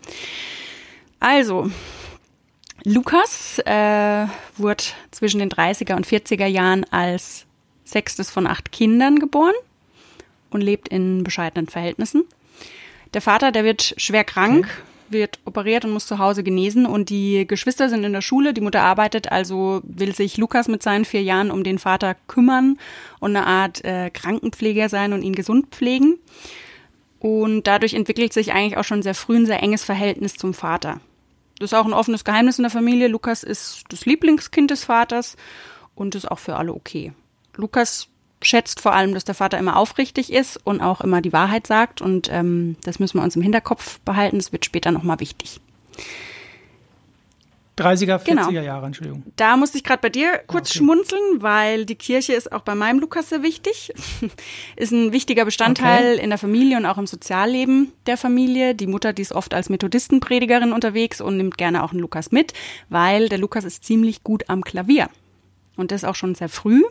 [1.21, 1.69] Also,
[2.85, 4.27] Lukas äh,
[4.57, 7.48] wurde zwischen den 30er und 40er Jahren als
[7.89, 9.55] sechstes von acht Kindern geboren
[10.51, 12.25] und lebt in bescheidenen Verhältnissen.
[13.15, 15.13] Der Vater, der wird schwer krank, okay.
[15.13, 18.61] wird operiert und muss zu Hause genesen und die Geschwister sind in der Schule, die
[18.61, 22.79] Mutter arbeitet, also will sich Lukas mit seinen vier Jahren um den Vater kümmern
[23.21, 26.19] und eine Art äh, Krankenpfleger sein und ihn gesund pflegen.
[27.21, 31.01] Und dadurch entwickelt sich eigentlich auch schon sehr früh ein sehr enges Verhältnis zum Vater.
[31.59, 33.09] Das ist auch ein offenes Geheimnis in der Familie.
[33.09, 35.37] Lukas ist das Lieblingskind des Vaters
[35.97, 37.13] und ist auch für alle okay.
[37.59, 38.09] Lukas
[38.41, 42.01] schätzt vor allem, dass der Vater immer aufrichtig ist und auch immer die Wahrheit sagt.
[42.01, 44.39] Und ähm, das müssen wir uns im Hinterkopf behalten.
[44.39, 45.61] Das wird später nochmal wichtig.
[47.79, 48.51] 30er, 40er genau.
[48.51, 49.23] Jahre, Entschuldigung.
[49.37, 50.79] Da musste ich gerade bei dir kurz okay.
[50.79, 53.93] schmunzeln, weil die Kirche ist auch bei meinem Lukas sehr wichtig.
[54.77, 56.25] ist ein wichtiger Bestandteil okay.
[56.25, 58.75] in der Familie und auch im Sozialleben der Familie.
[58.75, 62.53] Die Mutter, die ist oft als Methodistenpredigerin unterwegs und nimmt gerne auch einen Lukas mit,
[62.89, 65.09] weil der Lukas ist ziemlich gut am Klavier.
[65.77, 66.83] Und das auch schon sehr früh.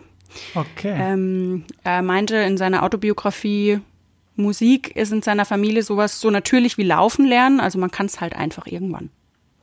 [0.55, 0.95] Okay.
[0.97, 3.79] Ähm, er meinte in seiner Autobiografie,
[4.35, 7.59] Musik ist in seiner Familie sowas so natürlich wie Laufen lernen.
[7.59, 9.09] Also man kann es halt einfach irgendwann.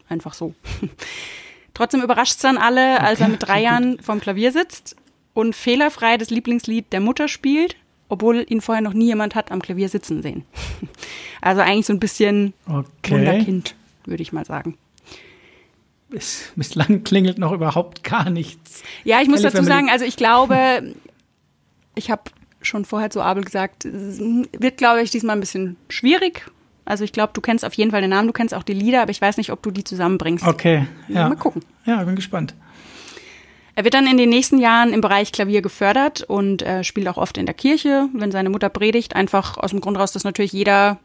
[0.08, 0.54] Einfach so.
[1.74, 4.96] Trotzdem überrascht es dann alle, als er mit drei Jahren vorm Klavier sitzt
[5.32, 7.76] und fehlerfrei das Lieblingslied der Mutter spielt,
[8.08, 10.44] obwohl ihn vorher noch nie jemand hat am Klavier sitzen sehen.
[11.40, 13.10] Also eigentlich so ein bisschen okay.
[13.10, 13.74] Wunderkind,
[14.06, 14.78] würde ich mal sagen
[16.14, 18.82] bis, bislang klingelt noch überhaupt gar nichts.
[19.02, 20.94] Ja, ich muss Kelly dazu sagen, also ich glaube,
[21.94, 22.22] ich habe
[22.62, 26.46] schon vorher zu Abel gesagt, es wird, glaube ich, diesmal ein bisschen schwierig.
[26.84, 29.02] Also ich glaube, du kennst auf jeden Fall den Namen, du kennst auch die Lieder,
[29.02, 30.46] aber ich weiß nicht, ob du die zusammenbringst.
[30.46, 31.28] Okay, ja.
[31.28, 31.62] Mal gucken.
[31.84, 32.54] Ja, bin gespannt.
[33.74, 37.16] Er wird dann in den nächsten Jahren im Bereich Klavier gefördert und äh, spielt auch
[37.16, 40.52] oft in der Kirche, wenn seine Mutter predigt, einfach aus dem Grund raus, dass natürlich
[40.52, 41.00] jeder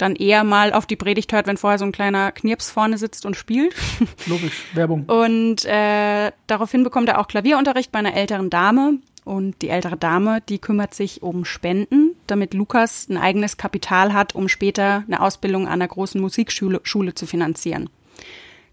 [0.00, 3.26] dann eher mal auf die Predigt hört, wenn vorher so ein kleiner Knirps vorne sitzt
[3.26, 3.74] und spielt.
[4.26, 5.04] Logisch, Werbung.
[5.04, 8.98] Und äh, daraufhin bekommt er auch Klavierunterricht bei einer älteren Dame.
[9.24, 14.34] Und die ältere Dame, die kümmert sich um Spenden, damit Lukas ein eigenes Kapital hat,
[14.34, 17.90] um später eine Ausbildung an einer großen Musikschule Schule zu finanzieren.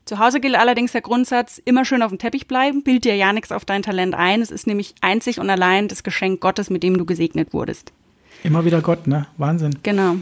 [0.05, 3.33] Zu Hause gilt allerdings der Grundsatz, immer schön auf dem Teppich bleiben, bild dir ja
[3.33, 4.41] nichts auf dein Talent ein.
[4.41, 7.91] Es ist nämlich einzig und allein das Geschenk Gottes, mit dem du gesegnet wurdest.
[8.43, 9.27] Immer wieder Gott, ne?
[9.35, 9.77] Wahnsinn.
[9.83, 10.15] Genau.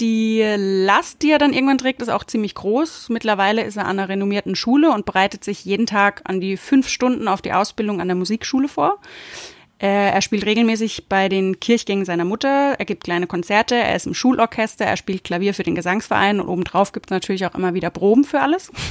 [0.00, 3.10] Die Last, die er dann irgendwann trägt, ist auch ziemlich groß.
[3.10, 6.88] Mittlerweile ist er an einer renommierten Schule und bereitet sich jeden Tag an die fünf
[6.88, 8.98] Stunden auf die Ausbildung an der Musikschule vor.
[9.78, 14.06] Äh, er spielt regelmäßig bei den Kirchgängen seiner Mutter, er gibt kleine Konzerte, er ist
[14.06, 17.74] im Schulorchester, er spielt Klavier für den Gesangsverein und obendrauf gibt es natürlich auch immer
[17.74, 18.70] wieder Proben für alles.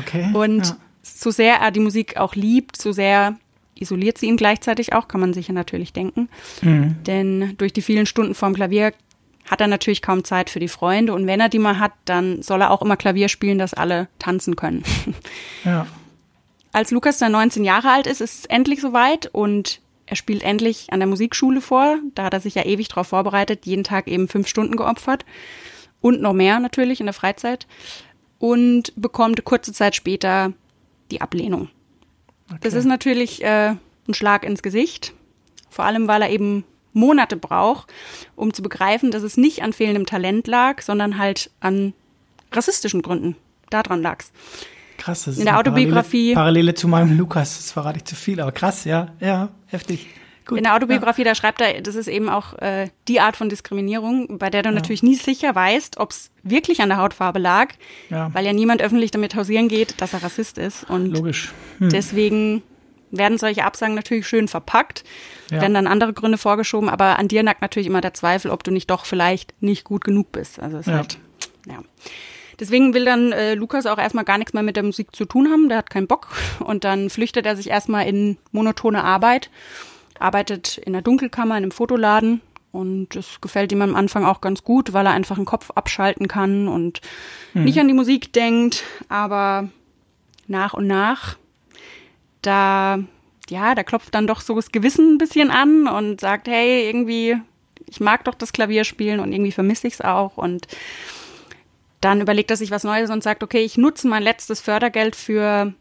[0.00, 0.30] Okay.
[0.34, 0.76] Und ja.
[1.02, 3.36] so sehr er die Musik auch liebt, so sehr
[3.74, 6.28] isoliert sie ihn gleichzeitig auch, kann man sich ja natürlich denken.
[6.62, 6.96] Mhm.
[7.06, 8.92] Denn durch die vielen Stunden vorm Klavier
[9.46, 11.14] hat er natürlich kaum Zeit für die Freunde.
[11.14, 14.08] Und wenn er die mal hat, dann soll er auch immer Klavier spielen, dass alle
[14.18, 14.82] tanzen können.
[15.64, 15.86] Ja.
[16.72, 20.92] Als Lukas dann 19 Jahre alt ist, ist es endlich soweit und er spielt endlich
[20.92, 21.98] an der Musikschule vor.
[22.14, 25.24] Da hat er sich ja ewig darauf vorbereitet, jeden Tag eben fünf Stunden geopfert.
[26.00, 27.66] Und noch mehr natürlich in der Freizeit.
[28.38, 30.52] Und bekommt kurze Zeit später
[31.10, 31.70] die Ablehnung.
[32.48, 32.60] Okay.
[32.60, 33.74] Das ist natürlich äh,
[34.06, 35.14] ein Schlag ins Gesicht.
[35.68, 36.64] Vor allem, weil er eben
[36.96, 37.92] Monate braucht,
[38.34, 41.92] um zu begreifen, dass es nicht an fehlendem Talent lag, sondern halt an
[42.52, 43.36] rassistischen Gründen.
[43.70, 44.32] Daran lag's.
[44.98, 46.32] Krass, das ist in der Autobiografie.
[46.32, 50.06] Parallele, Parallele, zu meinem Lukas, das verrate ich zu viel, aber krass, ja, ja, heftig.
[50.46, 51.30] Gut, in der Autobiografie, ja.
[51.30, 54.68] da schreibt er, das ist eben auch äh, die Art von Diskriminierung, bei der du
[54.68, 54.74] ja.
[54.74, 57.74] natürlich nie sicher weißt, ob es wirklich an der Hautfarbe lag,
[58.10, 58.32] ja.
[58.32, 60.88] weil ja niemand öffentlich damit hausieren geht, dass er Rassist ist.
[60.88, 61.52] Und Logisch.
[61.78, 61.88] Hm.
[61.88, 62.62] Deswegen
[63.10, 65.04] werden solche Absagen natürlich schön verpackt,
[65.50, 65.60] ja.
[65.60, 68.70] werden dann andere Gründe vorgeschoben, aber an dir nackt natürlich immer der Zweifel, ob du
[68.70, 70.60] nicht doch vielleicht nicht gut genug bist.
[70.60, 71.18] Also es ist halt,
[71.66, 71.82] ja.
[72.58, 75.50] Deswegen will dann äh, Lukas auch erstmal gar nichts mehr mit der Musik zu tun
[75.50, 76.28] haben, der hat keinen Bock
[76.60, 79.50] und dann flüchtet er sich erstmal in monotone Arbeit,
[80.18, 82.40] arbeitet in der Dunkelkammer in einem Fotoladen
[82.72, 86.28] und das gefällt ihm am Anfang auch ganz gut, weil er einfach den Kopf abschalten
[86.28, 87.00] kann und
[87.52, 87.64] mhm.
[87.64, 89.68] nicht an die Musik denkt, aber
[90.46, 91.36] nach und nach
[92.46, 92.98] da,
[93.48, 97.36] ja, da klopft dann doch so das Gewissen ein bisschen an und sagt, hey, irgendwie,
[97.86, 100.36] ich mag doch das Klavierspielen und irgendwie vermisse ich es auch.
[100.36, 100.66] Und
[102.00, 105.74] dann überlegt er sich was Neues und sagt, okay, ich nutze mein letztes Fördergeld für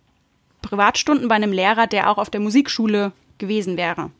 [0.61, 4.11] Privatstunden bei einem Lehrer, der auch auf der Musikschule gewesen wäre.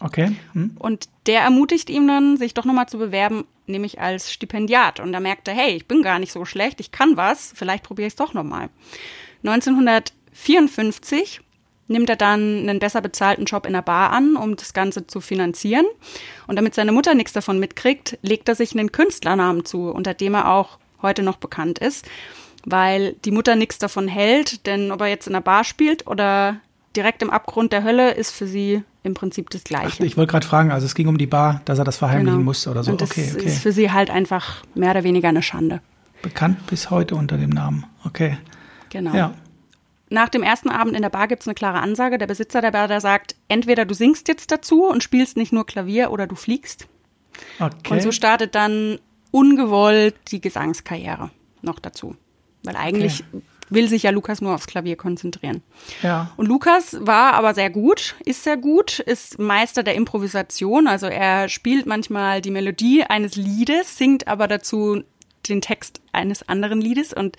[0.00, 0.34] Okay.
[0.52, 0.76] Hm.
[0.78, 5.00] Und der ermutigt ihn dann, sich doch nochmal zu bewerben, nämlich als Stipendiat.
[5.00, 7.84] Und da merkt er, hey, ich bin gar nicht so schlecht, ich kann was, vielleicht
[7.84, 8.70] probiere ich es doch nochmal.
[9.44, 11.40] 1954
[11.88, 15.20] nimmt er dann einen besser bezahlten Job in der Bar an, um das Ganze zu
[15.20, 15.86] finanzieren.
[16.46, 20.34] Und damit seine Mutter nichts davon mitkriegt, legt er sich einen Künstlernamen zu, unter dem
[20.34, 22.06] er auch heute noch bekannt ist,
[22.64, 26.56] weil die Mutter nichts davon hält, denn ob er jetzt in der Bar spielt oder
[26.96, 29.98] direkt im Abgrund der Hölle, ist für sie im Prinzip das Gleiche.
[30.00, 32.38] Ach, ich wollte gerade fragen, also es ging um die Bar, dass er das verheimlichen
[32.38, 32.44] genau.
[32.44, 32.92] musste oder so.
[32.92, 33.44] Und das okay, okay.
[33.44, 35.80] ist für sie halt einfach mehr oder weniger eine Schande.
[36.22, 37.84] Bekannt bis heute unter dem Namen.
[38.04, 38.38] Okay.
[38.88, 39.14] Genau.
[39.14, 39.34] Ja
[40.14, 42.16] nach dem ersten Abend in der Bar gibt es eine klare Ansage.
[42.16, 45.66] Der Besitzer der Bar, der sagt, entweder du singst jetzt dazu und spielst nicht nur
[45.66, 46.86] Klavier oder du fliegst.
[47.58, 47.92] Okay.
[47.92, 48.98] Und so startet dann
[49.30, 51.30] ungewollt die Gesangskarriere
[51.62, 52.16] noch dazu.
[52.62, 53.42] Weil eigentlich okay.
[53.68, 55.62] will sich ja Lukas nur aufs Klavier konzentrieren.
[56.02, 56.30] Ja.
[56.36, 60.86] Und Lukas war aber sehr gut, ist sehr gut, ist Meister der Improvisation.
[60.86, 65.02] Also er spielt manchmal die Melodie eines Liedes, singt aber dazu
[65.48, 67.36] den Text eines anderen Liedes und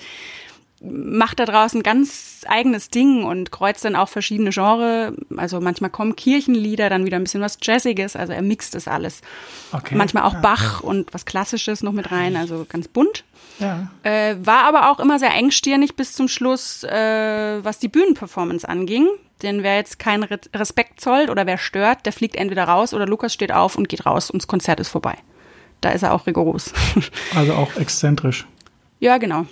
[0.90, 5.14] macht da draußen ganz eigenes Ding und kreuzt dann auch verschiedene Genres.
[5.36, 9.22] Also manchmal kommen Kirchenlieder, dann wieder ein bisschen was Jazziges, also er mixt das alles.
[9.72, 9.96] Okay.
[9.96, 10.40] Manchmal auch ja.
[10.40, 13.24] Bach und was Klassisches noch mit rein, also ganz bunt.
[13.60, 13.90] Ja.
[14.04, 19.08] Äh, war aber auch immer sehr engstirnig bis zum Schluss, äh, was die Bühnenperformance anging.
[19.42, 23.34] Denn wer jetzt keinen Respekt zollt oder wer stört, der fliegt entweder raus oder Lukas
[23.34, 25.18] steht auf und geht raus und das Konzert ist vorbei.
[25.82, 26.74] Da ist er auch rigoros.
[27.36, 28.48] Also auch exzentrisch.
[29.00, 29.46] Ja, genau.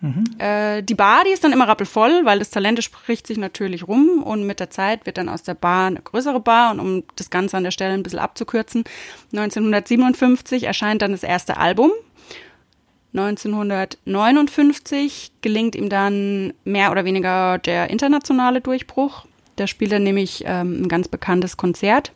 [0.00, 0.24] Mhm.
[0.38, 4.22] Äh, die Bar, die ist dann immer rappelvoll, weil das Talent spricht sich natürlich rum
[4.22, 7.30] und mit der Zeit wird dann aus der Bar eine größere Bar und um das
[7.30, 8.84] Ganze an der Stelle ein bisschen abzukürzen,
[9.32, 11.90] 1957 erscheint dann das erste Album.
[13.14, 19.24] 1959 gelingt ihm dann mehr oder weniger der internationale Durchbruch.
[19.56, 22.10] Da spielt er nämlich ähm, ein ganz bekanntes Konzert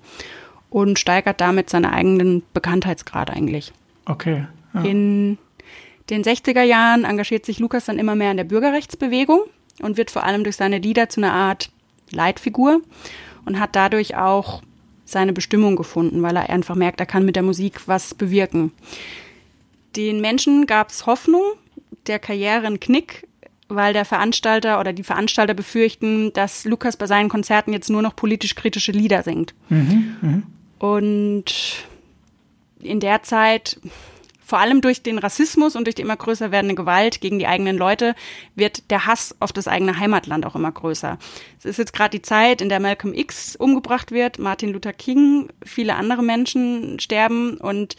[0.71, 3.73] und steigert damit seinen eigenen Bekanntheitsgrad eigentlich.
[4.07, 4.47] Okay.
[4.75, 4.83] Ja.
[4.83, 5.39] In
[6.11, 9.43] den 60er Jahren engagiert sich Lukas dann immer mehr in der Bürgerrechtsbewegung
[9.83, 11.71] und wird vor allem durch seine Lieder zu einer Art
[12.11, 12.81] Leitfigur
[13.45, 14.63] und hat dadurch auch
[15.05, 18.73] seine Bestimmung gefunden, weil er einfach merkt, er kann mit der Musik was bewirken.
[19.97, 21.43] Den Menschen gab es Hoffnung,
[22.07, 23.27] der Karriere einen Knick,
[23.69, 28.17] weil der Veranstalter oder die Veranstalter befürchten, dass Lukas bei seinen Konzerten jetzt nur noch
[28.17, 29.55] politisch kritische Lieder singt.
[29.69, 30.43] Mhm, mh.
[30.79, 31.85] Und
[32.81, 33.79] in der Zeit
[34.49, 37.77] vor allem durch den Rassismus und durch die immer größer werdende Gewalt gegen die eigenen
[37.77, 38.15] Leute
[38.55, 41.19] wird der Hass auf das eigene Heimatland auch immer größer.
[41.59, 45.51] Es ist jetzt gerade die Zeit, in der Malcolm X umgebracht wird, Martin Luther King,
[45.63, 47.97] viele andere Menschen sterben und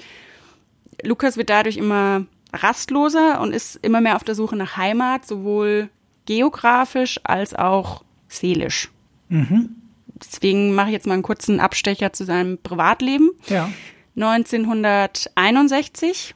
[1.04, 5.90] Lukas wird dadurch immer rastloser und ist immer mehr auf der Suche nach Heimat, sowohl
[6.26, 8.90] geografisch als auch seelisch.
[9.28, 9.76] Mhm.
[10.16, 13.30] Deswegen mache ich jetzt mal einen kurzen Abstecher zu seinem Privatleben.
[13.50, 13.70] Ja.
[14.16, 16.34] 1961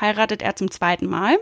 [0.00, 1.38] heiratet er zum zweiten Mal.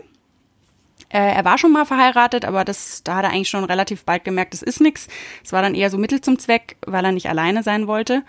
[1.09, 4.23] Äh, er war schon mal verheiratet, aber das, da hat er eigentlich schon relativ bald
[4.23, 5.07] gemerkt, das ist nichts.
[5.43, 8.23] Es war dann eher so Mittel zum Zweck, weil er nicht alleine sein wollte.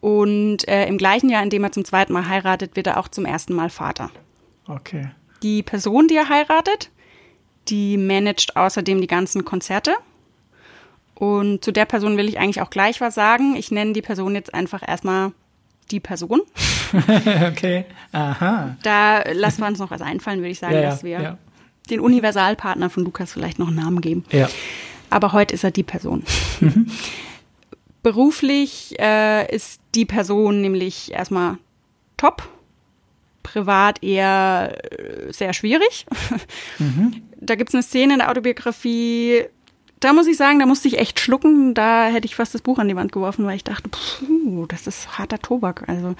[0.00, 3.08] Und äh, im gleichen Jahr, in dem er zum zweiten Mal heiratet, wird er auch
[3.08, 4.10] zum ersten Mal Vater.
[4.68, 5.10] Okay.
[5.42, 6.90] Die Person, die er heiratet,
[7.68, 9.94] die managt außerdem die ganzen Konzerte.
[11.14, 13.56] Und zu der Person will ich eigentlich auch gleich was sagen.
[13.56, 15.32] Ich nenne die Person jetzt einfach erstmal
[15.90, 16.42] die Person.
[17.48, 18.76] okay, aha.
[18.82, 21.38] Da lassen wir uns noch was einfallen, würde ich sagen, ja, dass wir ja.
[21.90, 24.24] den Universalpartner von Lukas vielleicht noch einen Namen geben.
[24.30, 24.48] Ja.
[25.10, 26.22] Aber heute ist er die Person.
[26.60, 26.90] Mhm.
[28.02, 31.58] Beruflich äh, ist die Person nämlich erstmal
[32.16, 32.48] top,
[33.42, 36.06] privat eher äh, sehr schwierig.
[36.78, 37.22] Mhm.
[37.40, 39.44] Da gibt es eine Szene in der Autobiografie,
[40.00, 41.74] da muss ich sagen, da musste ich echt schlucken.
[41.74, 44.86] Da hätte ich fast das Buch an die Wand geworfen, weil ich dachte, puh, das
[44.86, 45.88] ist harter Tobak.
[45.88, 46.14] Also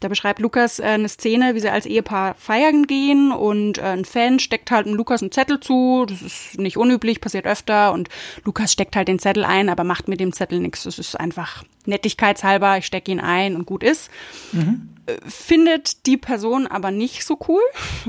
[0.00, 4.04] da beschreibt Lukas äh, eine Szene, wie sie als Ehepaar feiern gehen und äh, ein
[4.04, 6.06] Fan steckt halt einem Lukas einen Zettel zu.
[6.08, 7.92] Das ist nicht unüblich, passiert öfter.
[7.92, 8.08] Und
[8.44, 10.82] Lukas steckt halt den Zettel ein, aber macht mit dem Zettel nichts.
[10.82, 14.10] Das ist einfach nettigkeitshalber, ich stecke ihn ein und gut ist.
[14.52, 14.90] Mhm.
[15.26, 17.62] Findet die Person aber nicht so cool.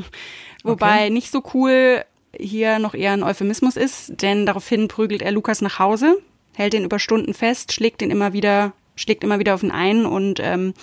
[0.63, 1.09] Wobei okay.
[1.09, 2.03] nicht so cool
[2.37, 6.17] hier noch eher ein Euphemismus ist, denn daraufhin prügelt er Lukas nach Hause,
[6.55, 10.05] hält ihn über Stunden fest, schlägt ihn immer wieder, schlägt immer wieder auf ihn ein
[10.05, 10.73] und ähm,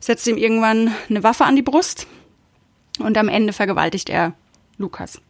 [0.00, 2.06] setzt ihm irgendwann eine Waffe an die Brust
[2.98, 4.34] und am Ende vergewaltigt er
[4.76, 5.20] Lukas.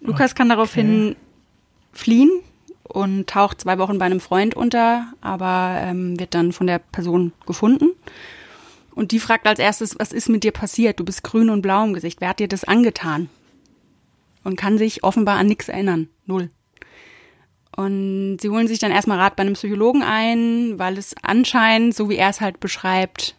[0.00, 1.16] Lukas kann daraufhin okay.
[1.92, 2.30] fliehen
[2.82, 7.32] und taucht zwei Wochen bei einem Freund unter, aber ähm, wird dann von der Person
[7.46, 7.90] gefunden.
[8.94, 11.00] Und die fragt als erstes, was ist mit dir passiert?
[11.00, 12.20] Du bist grün und blau im Gesicht.
[12.20, 13.30] Wer hat dir das angetan?
[14.44, 16.08] Und kann sich offenbar an nichts erinnern.
[16.26, 16.50] Null.
[17.74, 22.10] Und sie holen sich dann erstmal Rat bei einem Psychologen ein, weil es anscheinend, so
[22.10, 23.34] wie er es halt beschreibt,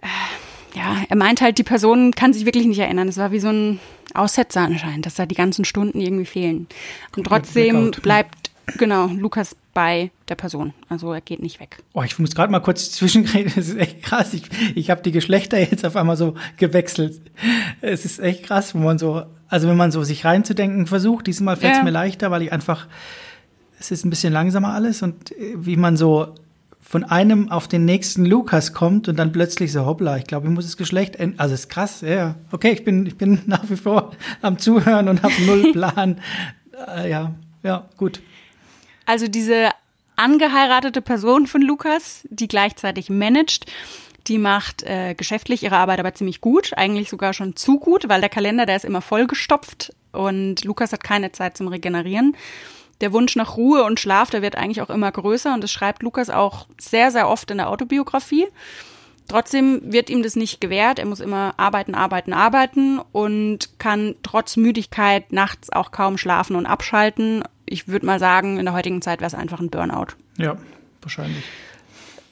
[0.00, 3.08] äh, ja, er meint halt, die Person kann sich wirklich nicht erinnern.
[3.08, 3.80] Es war wie so ein
[4.14, 6.66] Aussetzer anscheinend, dass da die ganzen Stunden irgendwie fehlen.
[7.16, 8.45] Und trotzdem bleibt,
[8.78, 10.72] genau, Lukas bei der Person.
[10.88, 11.82] Also er geht nicht weg.
[11.92, 13.52] Oh, ich muss gerade mal kurz zwischenreden.
[13.54, 14.34] Das ist echt krass.
[14.34, 17.20] Ich, ich habe die Geschlechter jetzt auf einmal so gewechselt.
[17.80, 21.26] Es ist echt krass, wenn man so, also wenn man so sich reinzudenken versucht.
[21.26, 21.84] Diesmal fällt es ja.
[21.84, 22.86] mir leichter, weil ich einfach,
[23.78, 26.34] es ist ein bisschen langsamer alles und wie man so
[26.80, 30.54] von einem auf den nächsten Lukas kommt und dann plötzlich so hoppla, ich glaube, ich
[30.54, 31.40] muss das Geschlecht ändern.
[31.40, 32.36] Also es ist krass, ja.
[32.52, 36.20] Okay, ich bin, ich bin nach wie vor am Zuhören und habe null Plan.
[36.96, 38.20] äh, ja, ja, gut.
[39.06, 39.70] Also diese
[40.16, 43.66] angeheiratete Person von Lukas, die gleichzeitig managt,
[44.26, 48.20] die macht äh, geschäftlich ihre Arbeit aber ziemlich gut, eigentlich sogar schon zu gut, weil
[48.20, 52.36] der Kalender, der ist immer vollgestopft und Lukas hat keine Zeit zum Regenerieren.
[53.00, 56.02] Der Wunsch nach Ruhe und Schlaf, der wird eigentlich auch immer größer und das schreibt
[56.02, 58.46] Lukas auch sehr, sehr oft in der Autobiografie.
[59.28, 60.98] Trotzdem wird ihm das nicht gewährt.
[60.98, 66.66] Er muss immer arbeiten, arbeiten, arbeiten und kann trotz Müdigkeit nachts auch kaum schlafen und
[66.66, 70.14] abschalten ich würde mal sagen, in der heutigen Zeit wäre es einfach ein Burnout.
[70.38, 70.56] Ja,
[71.02, 71.44] wahrscheinlich.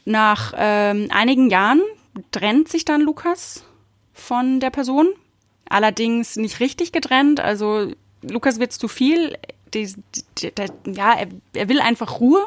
[0.04, 1.80] Nach ähm, einigen Jahren
[2.30, 3.64] trennt sich dann Lukas
[4.12, 5.08] von der Person.
[5.68, 7.40] Allerdings nicht richtig getrennt.
[7.40, 7.92] Also
[8.22, 9.36] Lukas wird zu viel.
[9.72, 12.44] Die, die, die, ja, er, er, will einfach Ruhe.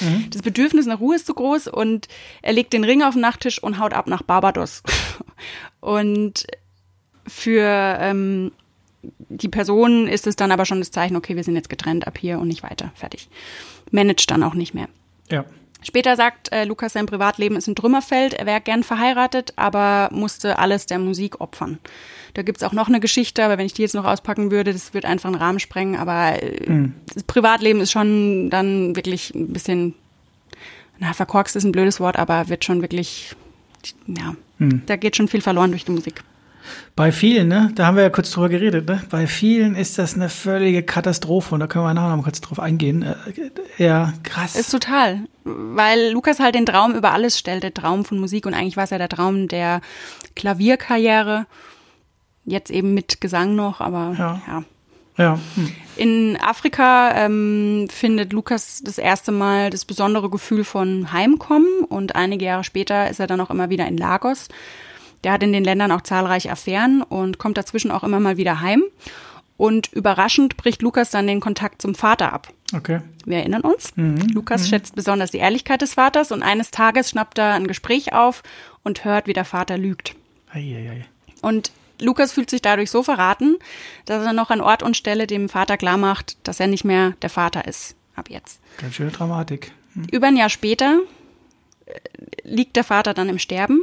[0.00, 0.26] Mhm.
[0.30, 2.08] Das Bedürfnis nach Ruhe ist zu groß und
[2.42, 4.82] er legt den Ring auf den Nachttisch und haut ab nach Barbados.
[5.80, 6.46] Und
[7.26, 8.52] für ähm,
[9.28, 12.18] die Person ist es dann aber schon das Zeichen, okay, wir sind jetzt getrennt ab
[12.18, 12.92] hier und nicht weiter.
[12.94, 13.28] Fertig.
[13.90, 14.88] Managt dann auch nicht mehr.
[15.30, 15.44] Ja.
[15.84, 18.32] Später sagt äh, Lukas, sein Privatleben ist ein Trümmerfeld.
[18.32, 21.78] Er wäre gern verheiratet, aber musste alles der Musik opfern.
[22.32, 24.94] Da gibt's auch noch eine Geschichte, aber wenn ich die jetzt noch auspacken würde, das
[24.94, 25.96] würde einfach einen Rahmen sprengen.
[25.96, 26.94] Aber äh, mhm.
[27.12, 29.94] das Privatleben ist schon dann wirklich ein bisschen,
[30.98, 33.36] na, verkorkst ist ein blödes Wort, aber wird schon wirklich,
[34.06, 34.82] ja, mhm.
[34.86, 36.24] da geht schon viel verloren durch die Musik.
[36.96, 39.02] Bei vielen, ne, da haben wir ja kurz drüber geredet, ne?
[39.10, 42.40] Bei vielen ist das eine völlige Katastrophe und da können wir nachher noch mal kurz
[42.40, 43.02] drauf eingehen.
[43.02, 44.56] Äh, ja, krass.
[44.56, 48.54] Ist total, weil Lukas halt den Traum über alles stellt, der Traum von Musik und
[48.54, 49.80] eigentlich war es ja der Traum der
[50.36, 51.46] Klavierkarriere.
[52.44, 54.42] Jetzt eben mit Gesang noch, aber ja.
[54.46, 54.64] ja.
[55.16, 55.38] Ja.
[55.54, 55.72] Hm.
[55.96, 62.46] In Afrika ähm, findet Lukas das erste Mal das besondere Gefühl von Heimkommen und einige
[62.46, 64.48] Jahre später ist er dann auch immer wieder in Lagos
[65.24, 68.60] der hat in den Ländern auch zahlreiche Affären und kommt dazwischen auch immer mal wieder
[68.60, 68.84] heim.
[69.56, 72.48] Und überraschend bricht Lukas dann den Kontakt zum Vater ab.
[72.74, 73.00] Okay.
[73.24, 73.96] Wir erinnern uns.
[73.96, 74.18] Mhm.
[74.32, 74.66] Lukas mhm.
[74.66, 78.42] schätzt besonders die Ehrlichkeit des Vaters und eines Tages schnappt er ein Gespräch auf
[78.82, 80.16] und hört, wie der Vater lügt.
[80.52, 81.06] Eieiei.
[81.40, 83.56] Und Lukas fühlt sich dadurch so verraten,
[84.06, 87.30] dass er noch an Ort und Stelle dem Vater klarmacht, dass er nicht mehr der
[87.30, 87.94] Vater ist.
[88.16, 88.60] Ab jetzt.
[88.78, 89.72] Ganz schöne Dramatik.
[89.94, 90.06] Hm.
[90.10, 91.00] Über ein Jahr später
[91.86, 91.92] äh,
[92.42, 93.82] liegt der Vater dann im Sterben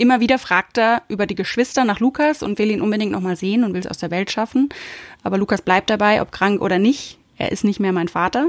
[0.00, 3.64] Immer wieder fragt er über die Geschwister nach Lukas und will ihn unbedingt nochmal sehen
[3.64, 4.70] und will es aus der Welt schaffen.
[5.22, 7.18] Aber Lukas bleibt dabei, ob krank oder nicht.
[7.36, 8.46] Er ist nicht mehr mein Vater.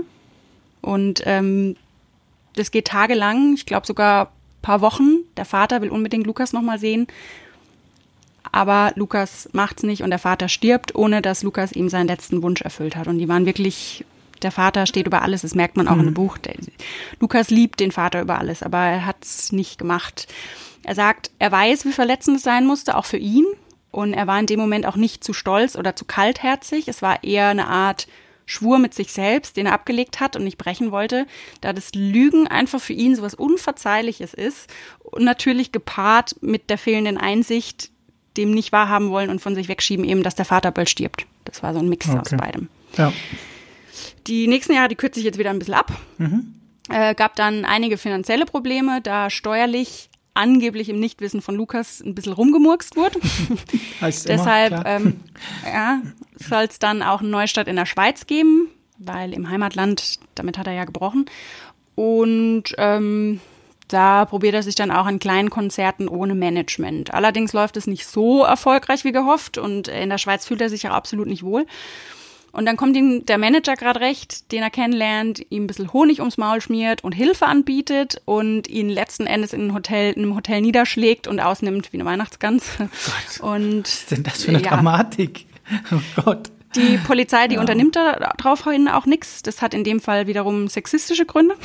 [0.80, 1.76] Und ähm,
[2.56, 5.26] das geht tagelang, ich glaube sogar paar Wochen.
[5.36, 7.08] Der Vater will unbedingt Lukas nochmal sehen.
[8.54, 12.62] Aber Lukas macht's nicht und der Vater stirbt, ohne dass Lukas ihm seinen letzten Wunsch
[12.62, 13.08] erfüllt hat.
[13.08, 14.06] Und die waren wirklich,
[14.42, 16.00] der Vater steht über alles, das merkt man auch mhm.
[16.00, 16.38] in dem Buch.
[16.38, 16.56] Der,
[17.20, 20.28] Lukas liebt den Vater über alles, aber er hat's nicht gemacht.
[20.84, 23.46] Er sagt, er weiß, wie verletzend es sein musste, auch für ihn.
[23.92, 26.88] Und er war in dem Moment auch nicht zu stolz oder zu kaltherzig.
[26.88, 28.08] Es war eher eine Art
[28.46, 31.26] Schwur mit sich selbst, den er abgelegt hat und nicht brechen wollte,
[31.62, 34.70] da das Lügen einfach für ihn so was Unverzeihliches ist
[35.04, 37.92] und natürlich gepaart mit der fehlenden Einsicht,
[38.38, 41.26] dem nicht wahrhaben wollen und von sich wegschieben, eben, dass der Vater bald stirbt.
[41.46, 42.20] Das war so ein Mix okay.
[42.20, 42.68] aus beidem.
[42.98, 43.14] Ja.
[44.28, 45.92] Die nächsten Jahre, die kürze ich jetzt wieder ein bisschen ab.
[46.90, 52.34] Äh, gab dann einige finanzielle Probleme, da steuerlich angeblich im Nichtwissen von Lukas ein bisschen
[52.34, 53.20] rumgemurkst wurde.
[54.02, 55.20] Heißt Deshalb ähm,
[55.66, 56.02] ja,
[56.36, 60.68] soll es dann auch einen Neustart in der Schweiz geben, weil im Heimatland, damit hat
[60.68, 61.26] er ja gebrochen.
[61.96, 63.42] Und ähm,
[63.88, 67.14] da probiert er sich dann auch an kleinen Konzerten ohne Management.
[67.14, 70.88] Allerdings läuft es nicht so erfolgreich wie gehofft und in der Schweiz fühlt er sich
[70.88, 71.66] auch absolut nicht wohl.
[72.52, 76.20] Und dann kommt ihm der Manager gerade recht, den er kennenlernt, ihm ein bisschen Honig
[76.20, 80.36] ums Maul schmiert und Hilfe anbietet und ihn letzten Endes in ein Hotel, in einem
[80.36, 82.66] Hotel niederschlägt und ausnimmt wie eine Weihnachtsgans.
[83.42, 84.70] Und Was ist denn das für eine ja.
[84.70, 85.46] Dramatik?
[85.92, 86.52] Oh Gott.
[86.76, 89.42] die Polizei, die unternimmt da draufhin auch nichts.
[89.44, 91.56] Das hat in dem Fall wiederum sexistische Gründe.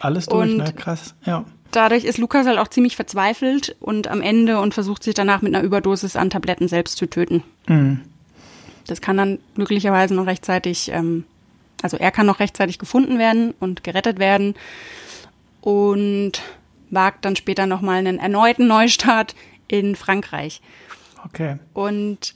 [0.00, 0.72] Alles durch, Und- ne?
[0.76, 1.14] Krass.
[1.24, 1.44] Ja.
[1.70, 5.54] Dadurch ist Lukas halt auch ziemlich verzweifelt und am Ende und versucht sich danach mit
[5.54, 7.42] einer Überdosis an Tabletten selbst zu töten.
[7.66, 8.00] Mhm.
[8.86, 11.24] Das kann dann glücklicherweise noch rechtzeitig, ähm,
[11.82, 14.54] also er kann noch rechtzeitig gefunden werden und gerettet werden
[15.60, 16.32] und
[16.90, 19.34] wagt dann später nochmal einen erneuten Neustart
[19.68, 20.60] in Frankreich.
[21.24, 21.56] Okay.
[21.72, 22.34] Und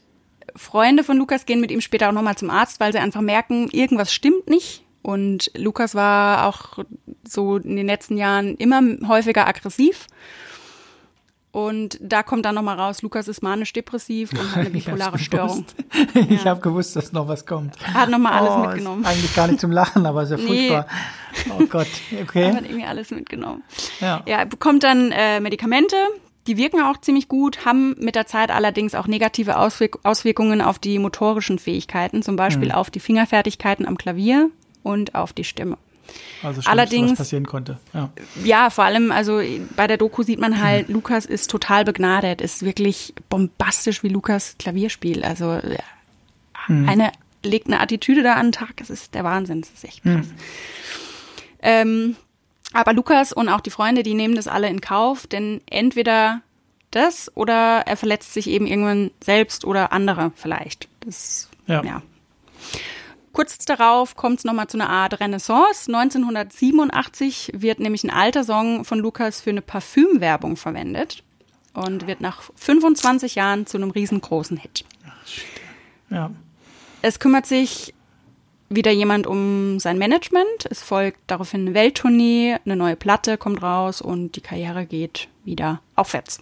[0.55, 3.69] Freunde von Lukas gehen mit ihm später auch nochmal zum Arzt, weil sie einfach merken,
[3.71, 4.85] irgendwas stimmt nicht.
[5.03, 6.85] Und Lukas war auch
[7.29, 10.07] so in den letzten Jahren immer häufiger aggressiv.
[11.57, 15.65] Und da kommt dann nochmal raus, Lukas ist manisch-depressiv und hat eine Ich bipolare Störung.
[16.29, 17.77] Ich habe gewusst, dass noch was kommt.
[17.83, 19.07] Er hat nochmal alles oh, mitgenommen.
[19.07, 20.69] Eigentlich gar nicht zum Lachen, aber ist ja Nee.
[20.69, 20.87] furchtbar.
[21.59, 21.87] Oh Gott.
[22.15, 22.53] Er Okay.
[22.53, 23.63] hat irgendwie alles mitgenommen.
[24.01, 24.23] Ja.
[24.27, 25.97] Ja, er bekommt dann äh, Medikamente,
[26.47, 30.79] die wirken auch ziemlich gut, haben mit der Zeit allerdings auch negative Auswirk Auswirkungen auf
[30.79, 34.51] die motorischen Fähigkeiten, zum Beispiel auf die Fingerfertigkeiten am Klavier
[34.83, 35.79] und auf die Stimme.
[36.43, 37.79] Also Schlimmste, Allerdings- was passieren konnte.
[37.95, 38.11] Ja.
[38.45, 39.41] Ja, vor allem, also
[39.77, 44.57] bei der Doku sieht man halt, Lukas ist total begnadet, ist wirklich bombastisch, wie Lukas
[44.59, 45.25] Klavier spielt.
[45.25, 45.79] Also ja,
[46.69, 47.13] eine
[47.45, 50.27] legt eine Attitüde da an den Tag, das ist der Wahnsinn, das ist echt krass.
[51.63, 52.17] Ähm,
[52.73, 56.41] aber Lukas und auch die Freunde, die nehmen das alle in Kauf, denn entweder
[56.91, 60.89] das oder er verletzt sich eben irgendwann selbst oder andere vielleicht.
[61.01, 61.83] Das, Ja.
[61.85, 62.03] ja.
[63.37, 65.93] Kurz darauf kommt es nochmal zu einer Art Renaissance.
[65.93, 71.23] 1987 wird nämlich ein alter Song von Lukas für eine Parfümwerbung verwendet
[71.75, 74.87] und wird nach 25 Jahren zu einem riesengroßen Hit.
[76.09, 76.31] Ja.
[77.03, 77.93] Es kümmert sich
[78.71, 80.65] wieder jemand um sein Management.
[80.71, 85.83] Es folgt daraufhin eine Welttournee, eine neue Platte kommt raus und die Karriere geht wieder
[85.95, 86.39] aufwärts.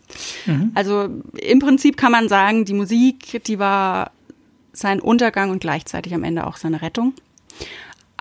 [0.76, 4.12] Also im Prinzip kann man sagen, die Musik, die war
[4.74, 7.14] sein Untergang und gleichzeitig am Ende auch seine Rettung.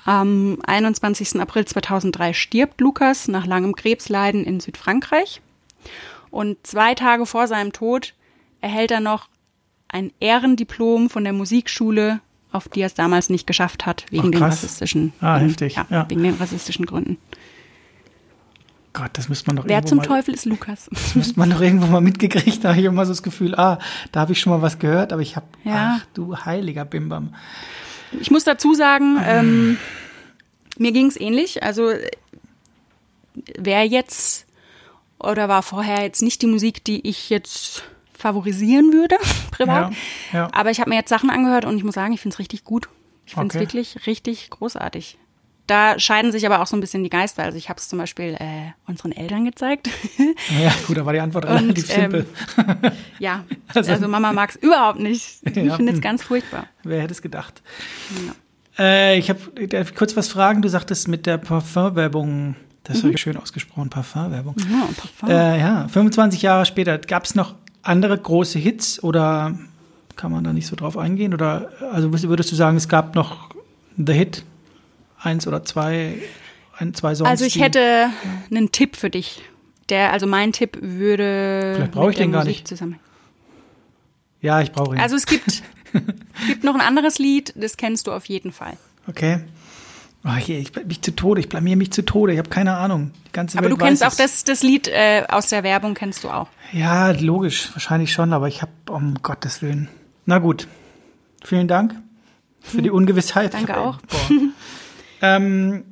[0.05, 1.39] Am 21.
[1.39, 5.41] April 2003 stirbt Lukas nach langem Krebsleiden in Südfrankreich.
[6.29, 8.13] Und zwei Tage vor seinem Tod
[8.59, 9.29] erhält er noch
[9.87, 12.19] ein Ehrendiplom von der Musikschule,
[12.51, 15.85] auf die er es damals nicht geschafft hat, wegen Ach, den rassistischen, Ah, heftig, Ja,
[15.89, 16.05] ja.
[16.09, 17.17] wegen den rassistischen Gründen.
[18.93, 20.87] Gott, das müsste man doch Wer zum mal, Teufel ist Lukas?
[20.91, 22.63] Das müsste man doch irgendwo mal mitgekriegt.
[22.63, 23.79] Da habe ich immer so das Gefühl, ah,
[24.11, 25.97] da habe ich schon mal was gehört, aber ich habe, Ja.
[25.99, 27.33] ach du heiliger Bimbam.
[28.21, 29.77] Ich muss dazu sagen, ähm,
[30.77, 31.63] mir ging es ähnlich.
[31.63, 31.91] Also
[33.57, 34.45] wer jetzt
[35.19, 37.83] oder war vorher jetzt nicht die Musik, die ich jetzt
[38.13, 39.15] favorisieren würde,
[39.51, 39.91] privat.
[40.31, 40.49] Ja, ja.
[40.53, 42.63] Aber ich habe mir jetzt Sachen angehört und ich muss sagen, ich finde es richtig
[42.63, 42.89] gut.
[43.25, 43.63] Ich finde es Okay.
[43.63, 45.17] wirklich richtig großartig.
[45.65, 47.43] Da scheiden sich aber auch so ein bisschen die Geister.
[47.43, 49.89] Also ich habe es zum Beispiel äh, unseren Eltern gezeigt.
[50.61, 52.25] Ja, gut, da war die Antwort relativ ähm, simpel.
[53.19, 53.43] ja,
[53.73, 55.37] Also- also, Mama mag es überhaupt nicht.
[55.43, 55.75] Ich Ja.
[55.77, 56.67] finde es ganz furchtbar.
[56.83, 57.61] Wer hätte es gedacht?
[58.77, 59.39] Äh, ich habe
[59.95, 60.61] kurz was fragen.
[60.61, 63.01] Du sagtest mit der Parfumwerbung, das Mhm.
[63.03, 64.55] habe ich schön ausgesprochen, Parfumwerbung.
[64.59, 65.29] Ja, Parfum.
[65.29, 69.57] Äh, ja, 25 Jahre später, gab es noch andere große Hits oder
[70.15, 71.33] kann man da nicht so drauf eingehen?
[71.33, 73.49] Oder also würdest du sagen, es gab noch
[73.97, 74.43] The Hit,
[75.23, 76.15] eins oder zwei,
[76.77, 77.29] ein, zwei Songs?
[77.29, 78.09] Also ich hätte
[78.51, 79.41] einen Tipp für dich.
[79.89, 82.67] Der, also mein Tipp würde Vielleicht brauche ich den gar Musik nicht.
[82.67, 82.99] zusammen.
[84.41, 85.01] Ja, ich brauche ihn.
[85.01, 85.63] Also es gibt,
[86.47, 88.77] gibt noch ein anderes Lied, das kennst du auf jeden Fall.
[89.07, 89.39] okay.
[90.25, 93.11] Oh, ich bleib mich zu Tode, ich blamier mich zu Tode, ich habe keine Ahnung.
[93.27, 96.23] Die ganze Aber Welt du kennst auch das, das Lied äh, aus der Werbung, kennst
[96.23, 96.47] du auch.
[96.71, 99.89] Ja, logisch, wahrscheinlich schon, aber ich habe, um Gottes Willen.
[100.25, 100.69] Na gut.
[101.43, 101.95] Vielen Dank
[102.61, 103.53] für die Ungewissheit.
[103.53, 103.97] Danke auch.
[103.97, 104.29] Boah.
[105.23, 105.85] Ähm,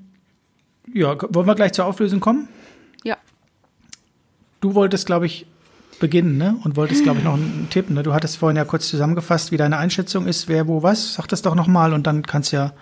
[0.93, 2.49] ja, wollen wir gleich zur Auflösung kommen?
[3.03, 3.17] Ja.
[4.59, 5.45] Du wolltest, glaube ich,
[5.99, 6.59] beginnen, ne?
[6.65, 8.03] Und wolltest, glaube ich, noch einen Tipp, ne?
[8.03, 11.13] Du hattest vorhin ja kurz zusammengefasst, wie deine Einschätzung ist, wer wo was.
[11.13, 12.73] Sag das doch nochmal und dann kannst ja,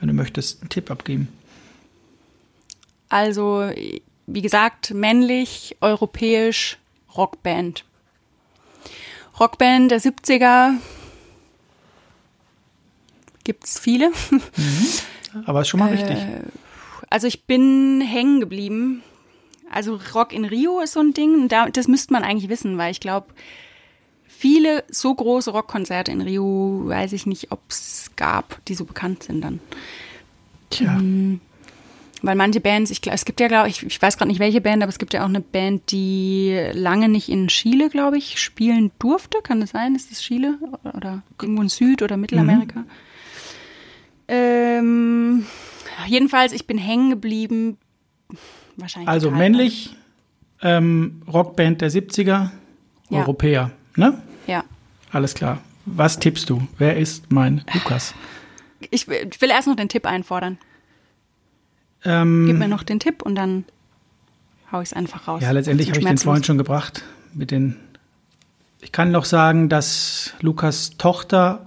[0.00, 1.28] wenn du möchtest, einen Tipp abgeben.
[3.10, 3.70] Also,
[4.26, 6.78] wie gesagt, männlich, europäisch,
[7.14, 7.84] Rockband.
[9.38, 10.76] Rockband der 70er.
[13.44, 14.12] Gibt's viele.
[15.46, 16.18] Aber ist schon mal richtig.
[17.10, 19.02] Also ich bin hängen geblieben.
[19.70, 21.48] Also Rock in Rio ist so ein Ding.
[21.48, 23.28] Da, das müsste man eigentlich wissen, weil ich glaube,
[24.26, 29.22] viele so große Rockkonzerte in Rio weiß ich nicht, ob es gab, die so bekannt
[29.22, 29.60] sind dann.
[30.70, 31.00] Tja.
[32.22, 34.60] Weil manche Bands, ich glaube, es gibt ja, glaube ich, ich weiß gerade nicht welche
[34.60, 38.40] Band, aber es gibt ja auch eine Band, die lange nicht in Chile, glaube ich,
[38.40, 39.38] spielen durfte.
[39.42, 39.94] Kann das sein?
[39.94, 40.58] Ist das Chile?
[40.84, 42.84] Oder irgendwo in Süd- oder Mittelamerika?
[44.34, 45.44] Ähm,
[46.06, 47.76] jedenfalls, ich bin hängen geblieben.
[48.76, 49.08] Wahrscheinlich.
[49.10, 49.94] Also männlich,
[50.62, 52.50] ähm, Rockband der 70er,
[53.10, 53.18] Ja.
[53.20, 53.70] Europäer.
[53.96, 54.22] Ne?
[54.46, 54.64] Ja.
[55.12, 55.60] Alles klar.
[55.84, 56.66] Was tippst du?
[56.78, 58.14] Wer ist mein Lukas?
[58.90, 60.56] Ich will, ich will erst noch den Tipp einfordern.
[62.04, 63.64] Ähm, Gib mir noch den Tipp und dann
[64.72, 65.42] hau ich es einfach raus.
[65.42, 67.04] ja, letztendlich habe ich den vorhin schon gebracht.
[67.34, 67.76] Mit den
[68.80, 71.66] ich kann noch sagen, dass Lukas Tochter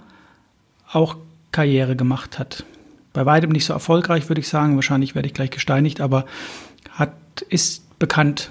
[0.92, 1.16] auch
[1.52, 2.64] Karriere gemacht hat.
[3.12, 4.76] Bei weitem nicht so erfolgreich, würde ich sagen.
[4.76, 6.26] Wahrscheinlich werde ich gleich gesteinigt, aber
[6.90, 7.12] hat,
[7.48, 8.50] ist bekannt.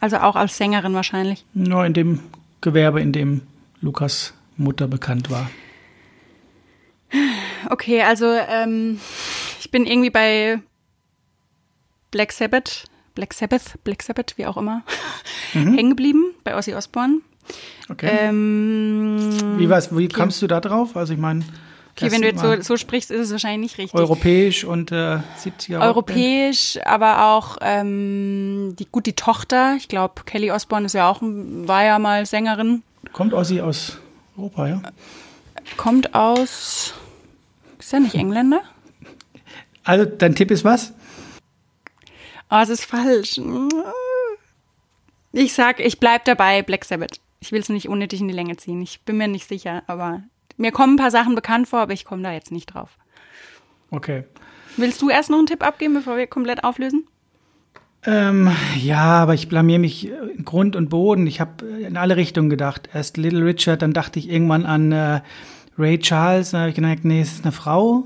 [0.00, 1.44] Also auch als Sängerin wahrscheinlich.
[1.54, 2.20] Nur in dem
[2.60, 3.42] Gewerbe, in dem
[3.80, 5.50] Lukas Mutter bekannt war.
[7.68, 9.00] Okay, also ähm,
[9.60, 10.60] ich bin irgendwie bei
[12.10, 12.84] Black Sabbath,
[13.14, 14.82] Black Sabbath, Black Sabbath, wie auch immer,
[15.52, 17.20] hängen geblieben bei Ozzy Osbourne.
[17.88, 18.08] Okay.
[18.10, 20.96] Ähm, wie war's, wie kamst du da drauf?
[20.96, 21.44] Also ich meine,
[22.02, 23.98] okay, wenn du jetzt so, so sprichst, ist es wahrscheinlich nicht richtig.
[23.98, 29.74] europäisch und äh, 70er Europäisch, aber auch ähm, die gut die Tochter.
[29.76, 32.82] Ich glaube, Kelly Osbourne ist ja auch war ja mal Sängerin.
[33.12, 33.98] Kommt Ossi aus
[34.36, 34.82] Europa, ja?
[35.76, 36.94] Kommt aus
[37.90, 38.62] ist er nicht Engländer?
[39.84, 40.92] Also dein Tipp ist was?
[42.50, 43.40] Oh, es ist falsch.
[45.32, 47.20] Ich sag, ich bleib dabei, Black Sabbath.
[47.40, 48.82] Ich will es nicht unnötig in die Länge ziehen.
[48.82, 50.22] Ich bin mir nicht sicher, aber
[50.60, 52.98] mir kommen ein paar Sachen bekannt vor, aber ich komme da jetzt nicht drauf.
[53.90, 54.24] Okay.
[54.76, 57.06] Willst du erst noch einen Tipp abgeben, bevor wir komplett auflösen?
[58.04, 61.26] Ähm, ja, aber ich blamier mich in Grund und Boden.
[61.26, 62.88] Ich habe in alle Richtungen gedacht.
[62.94, 65.20] Erst Little Richard, dann dachte ich irgendwann an äh,
[65.78, 66.50] Ray Charles.
[66.50, 68.04] Dann habe ich gedacht, nee, es ist eine Frau,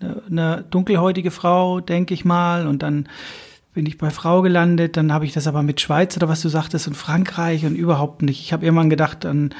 [0.00, 2.66] eine, eine dunkelhäutige Frau, denke ich mal.
[2.66, 3.08] Und dann
[3.74, 4.96] bin ich bei Frau gelandet.
[4.96, 8.22] Dann habe ich das aber mit Schweiz oder was du sagtest und Frankreich und überhaupt
[8.22, 8.40] nicht.
[8.40, 9.54] Ich habe irgendwann gedacht an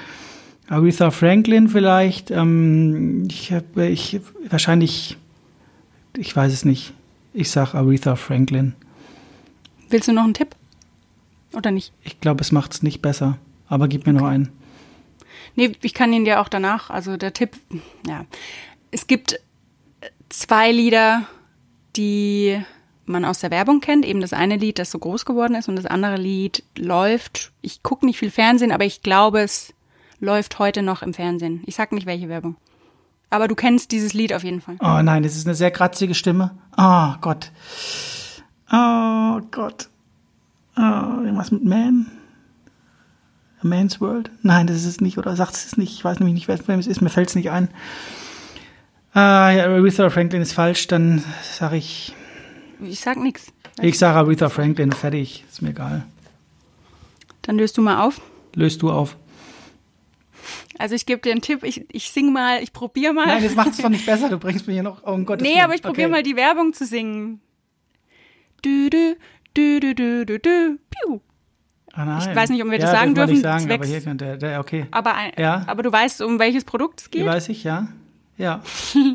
[0.73, 2.31] Aretha Franklin vielleicht.
[2.31, 5.19] Ähm, ich habe ich wahrscheinlich,
[6.17, 6.95] ich weiß es nicht.
[7.35, 8.75] Ich sag Aretha Franklin.
[9.91, 10.57] Willst du noch einen Tipp?
[11.53, 11.93] Oder nicht?
[12.03, 13.37] Ich glaube, es macht es nicht besser.
[13.69, 14.49] Aber gib mir noch einen.
[15.57, 16.89] Nee, ich kann ihn dir auch danach.
[16.89, 17.51] Also der Tipp,
[18.07, 18.25] ja.
[18.91, 19.39] Es gibt
[20.31, 21.25] zwei Lieder,
[21.97, 22.59] die
[23.05, 24.07] man aus der Werbung kennt.
[24.07, 27.53] Eben das eine Lied, das so groß geworden ist und das andere Lied läuft.
[27.61, 29.75] Ich gucke nicht viel Fernsehen, aber ich glaube, es
[30.23, 31.63] läuft heute noch im Fernsehen.
[31.67, 32.57] Ich sag nicht, welche Werbung.
[33.29, 34.77] Aber du kennst dieses Lied auf jeden Fall.
[34.81, 36.53] Oh nein, das ist eine sehr kratzige Stimme.
[36.79, 37.51] Oh Gott.
[38.71, 39.89] Oh Gott.
[40.77, 42.07] Oh, irgendwas mit Man?
[43.63, 44.31] A Man's World?
[44.43, 45.19] Nein, das ist es nicht.
[45.19, 45.93] Oder sagt es nicht.
[45.93, 47.01] Ich weiß nämlich nicht, wer es ist.
[47.01, 47.69] Mir fällt es nicht ein.
[49.15, 50.87] Ah, ja, Aretha Franklin ist falsch.
[50.87, 52.15] Dann sage ich.
[52.81, 53.53] Ich sag nix.
[53.81, 54.93] Ich sage Aretha Franklin.
[54.93, 55.45] Fertig.
[55.51, 56.05] Ist mir egal.
[57.43, 58.21] Dann löst du mal auf.
[58.55, 59.17] Löst du auf.
[60.83, 63.29] Also ich gebe dir einen Tipp, ich, ich sing mal, ich probiere mal.
[63.29, 64.29] Nein, das macht es doch nicht besser.
[64.29, 65.05] Du bringst mir hier noch.
[65.07, 65.41] Oh Gott.
[65.41, 67.41] nee, aber ich probiere mal die Werbung zu singen.
[68.63, 69.17] Du, du,
[69.55, 71.21] du, du, du, du, du, piu.
[71.93, 72.29] Ah, nein.
[72.29, 73.57] Ich weiß nicht, ob wir das ja, sagen das wollte dürfen.
[73.57, 74.87] Ich sagen, aber hier könnte der, okay.
[74.91, 75.63] Aber, ein, Ja.
[75.69, 77.27] aber du weißt, um welches Produkt es geht?
[77.27, 77.87] weiß ich, ja.
[78.37, 78.61] Ja.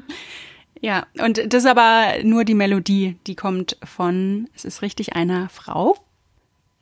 [0.79, 5.49] Ja, und das ist aber nur die Melodie, die kommt von, es ist richtig, einer
[5.49, 5.97] Frau,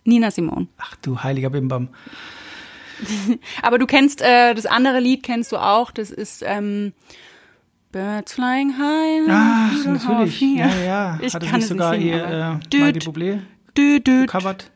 [0.04, 0.68] Nina Simone.
[0.78, 1.88] Ach du heiliger Bimbam.
[3.62, 6.94] Aber du kennst, äh, das andere Lied kennst du auch, das ist ähm,
[7.92, 9.28] Birds Flying High.
[9.30, 10.42] Ach, natürlich.
[10.42, 11.20] Ja, ja.
[11.22, 13.40] Ich Hat kann es sogar singen, hier aber- äh, Düt, Bublé
[13.76, 14.72] gecovert?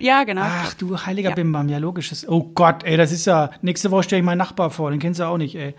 [0.00, 0.42] Ja, genau.
[0.44, 1.34] Ach du heiliger Ja.
[1.34, 2.12] Bimbam, ja logisch.
[2.28, 5.18] Oh Gott, ey, das ist ja, nächste Woche stelle ich meinen Nachbar vor, den kennst
[5.18, 5.74] du auch nicht, ey.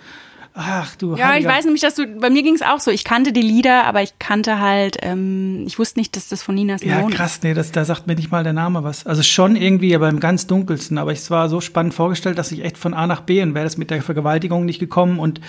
[0.59, 1.49] Ach du Ja, ich heiliger.
[1.51, 2.89] weiß nämlich, dass du, bei mir ging es auch so.
[2.89, 6.55] Ich kannte die Lieder, aber ich kannte halt, ähm, ich wusste nicht, dass das von
[6.55, 9.05] Nina Ja, Simone krass, nee, das, da sagt mir nicht mal der Name was.
[9.05, 10.97] Also schon irgendwie, aber im ganz dunkelsten.
[10.97, 13.65] Aber es war so spannend vorgestellt, dass ich echt von A nach B und wäre
[13.65, 15.41] das mit der Vergewaltigung nicht gekommen und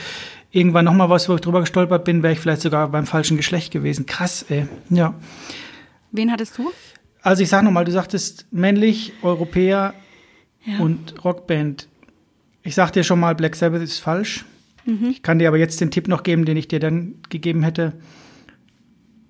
[0.51, 3.73] irgendwann nochmal was, wo ich drüber gestolpert bin, wäre ich vielleicht sogar beim falschen Geschlecht
[3.73, 4.05] gewesen.
[4.05, 4.69] Krass, ey.
[4.91, 5.15] Ja.
[6.13, 6.71] Wen hattest du?
[7.23, 9.95] Also ich sag nochmal, du sagtest männlich, Europäer
[10.67, 10.81] Ja.
[10.81, 11.89] und Rockband.
[12.63, 14.45] Ich sag dir schon mal, Black Sabbath ist falsch.
[14.89, 15.11] Mhm.
[15.11, 17.93] Ich kann dir aber jetzt den Tipp noch geben, den ich dir dann gegeben hätte.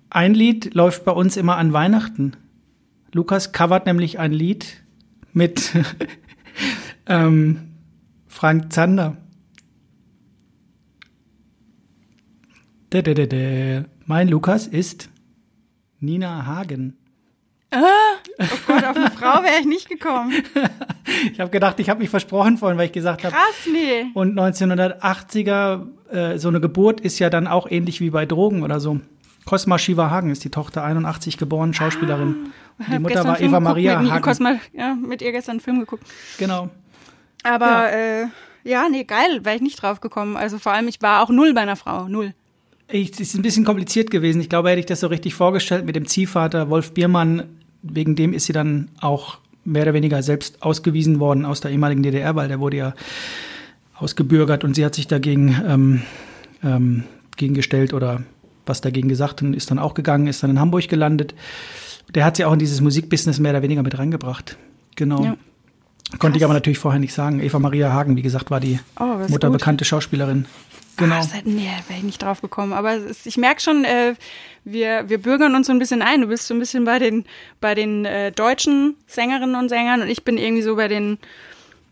[0.09, 2.37] Ein Lied läuft bei uns immer an Weihnachten.
[3.11, 4.83] Lukas covert nämlich ein Lied
[5.33, 5.73] mit
[7.07, 7.73] ähm,
[8.27, 9.17] Frank Zander.
[12.93, 13.83] Dä, dä, dä.
[14.05, 15.09] Mein Lukas ist
[15.99, 16.95] Nina Hagen.
[17.71, 17.81] Ah,
[18.39, 20.31] oh Gott, auf eine Frau wäre ich nicht gekommen.
[21.31, 23.33] ich habe gedacht, ich habe mich versprochen vorhin, weil ich gesagt habe.
[23.33, 24.05] Krass, nee.
[24.13, 28.79] Und 1980er, äh, so eine Geburt ist ja dann auch ähnlich wie bei Drogen oder
[28.79, 28.99] so.
[29.45, 32.51] Cosma Shiva Hagen ist die Tochter, 81 geboren, Schauspielerin.
[32.79, 34.23] Ah, die Mutter war Eva Maria mit Hagen.
[34.23, 36.03] Cosma, ja, mit ihr gestern einen Film geguckt.
[36.37, 36.69] Genau.
[37.43, 38.25] Aber ja, äh,
[38.63, 40.37] ja nee, geil, wäre ich nicht drauf gekommen.
[40.37, 42.33] Also vor allem, ich war auch null bei einer Frau, null.
[42.87, 44.41] Es ist ein bisschen kompliziert gewesen.
[44.41, 47.43] Ich glaube, hätte ich das so richtig vorgestellt mit dem Ziehvater Wolf Biermann,
[47.81, 52.03] wegen dem ist sie dann auch mehr oder weniger selbst ausgewiesen worden aus der ehemaligen
[52.03, 52.93] DDR, weil der wurde ja
[53.95, 56.01] ausgebürgert und sie hat sich dagegen ähm,
[56.63, 57.03] ähm,
[57.35, 58.23] gegengestellt oder
[58.65, 61.33] was dagegen gesagt und ist dann auch gegangen, ist dann in Hamburg gelandet.
[62.13, 64.57] Der hat sie auch in dieses Musikbusiness mehr oder weniger mit reingebracht.
[64.95, 65.23] Genau.
[65.23, 65.37] Ja.
[66.17, 67.39] Konnte ich aber natürlich vorher nicht sagen.
[67.39, 70.45] Eva Maria Hagen, wie gesagt, war die oh, Mutter bekannte Schauspielerin.
[70.99, 71.21] Genau.
[71.21, 72.73] Ach, nee, wäre ich nicht drauf gekommen.
[72.73, 74.15] Aber ist, ich merke schon, äh,
[74.63, 76.21] wir, wir bürgern uns so ein bisschen ein.
[76.21, 77.25] Du bist so ein bisschen bei den,
[77.59, 81.17] bei den äh, deutschen Sängerinnen und Sängern und ich bin irgendwie so bei den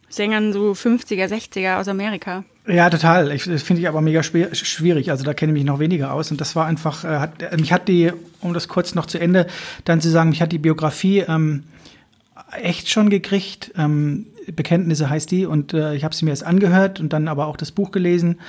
[0.09, 2.43] Sängern so 50er, 60er aus Amerika.
[2.67, 3.31] Ja, total.
[3.31, 5.09] Ich, das finde ich aber mega schwierig.
[5.09, 6.31] Also da kenne ich mich noch weniger aus.
[6.31, 9.19] Und das war einfach, äh, hat, äh, mich hat die, um das kurz noch zu
[9.19, 9.47] Ende
[9.85, 11.63] dann zu sagen, mich hat die Biografie ähm,
[12.61, 13.71] echt schon gekriegt.
[13.77, 15.45] Ähm, Bekenntnisse heißt die.
[15.45, 18.39] Und äh, ich habe sie mir erst angehört und dann aber auch das Buch gelesen.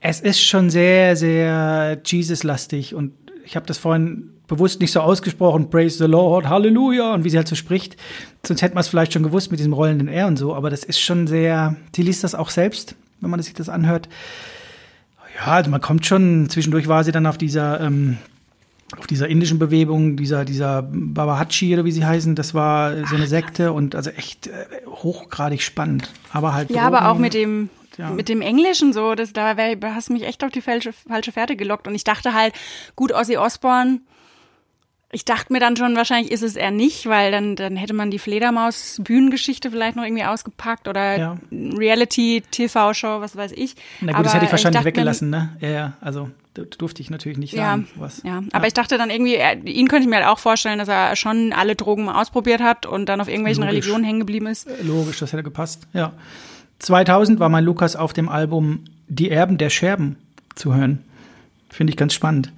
[0.00, 3.12] Es ist schon sehr, sehr Jesus-lastig und
[3.44, 7.36] ich habe das vorhin bewusst nicht so ausgesprochen, Praise the Lord, Halleluja, und wie sie
[7.36, 7.96] halt so spricht.
[8.44, 10.82] Sonst hätte man es vielleicht schon gewusst mit diesem rollenden R und so, aber das
[10.84, 14.08] ist schon sehr, sie liest das auch selbst, wenn man sich das anhört.
[15.36, 18.18] Ja, also man kommt schon, zwischendurch war sie dann auf dieser, ähm,
[18.98, 23.28] auf dieser indischen Bewegung, dieser, dieser Babahachi oder wie sie heißen, das war so eine
[23.28, 26.10] Sekte und also echt äh, hochgradig spannend.
[26.32, 26.70] Aber halt.
[26.70, 27.70] Ja, Drogen, aber auch mit dem,
[28.00, 28.10] ja.
[28.10, 31.32] Mit dem Englischen so, das, da wär, hast du mich echt auf die falsche, falsche
[31.32, 31.86] Fährte gelockt.
[31.86, 32.54] Und ich dachte halt,
[32.96, 34.00] gut, Ozzy Osbourne,
[35.12, 38.10] ich dachte mir dann schon, wahrscheinlich ist es eher nicht, weil dann, dann hätte man
[38.10, 41.36] die Fledermaus-Bühnengeschichte vielleicht noch irgendwie ausgepackt oder ja.
[41.50, 43.74] Reality-TV-Show, was weiß ich.
[44.00, 45.56] Na gut, aber das hätte ich wahrscheinlich ich weggelassen, ne?
[45.60, 47.88] Ja, ja, also durfte ich natürlich nicht sagen.
[47.94, 48.42] Ja, was, ja.
[48.52, 51.14] aber ich dachte dann irgendwie, er, ihn könnte ich mir halt auch vorstellen, dass er
[51.16, 53.72] schon alle Drogen mal ausprobiert hat und dann auf irgendwelchen Logisch.
[53.72, 54.68] Religionen hängen geblieben ist.
[54.82, 56.12] Logisch, das hätte gepasst, ja.
[56.80, 60.16] 2000 war mein Lukas auf dem Album Die Erben der Scherben
[60.54, 61.04] zu hören.
[61.68, 62.52] Finde ich ganz spannend.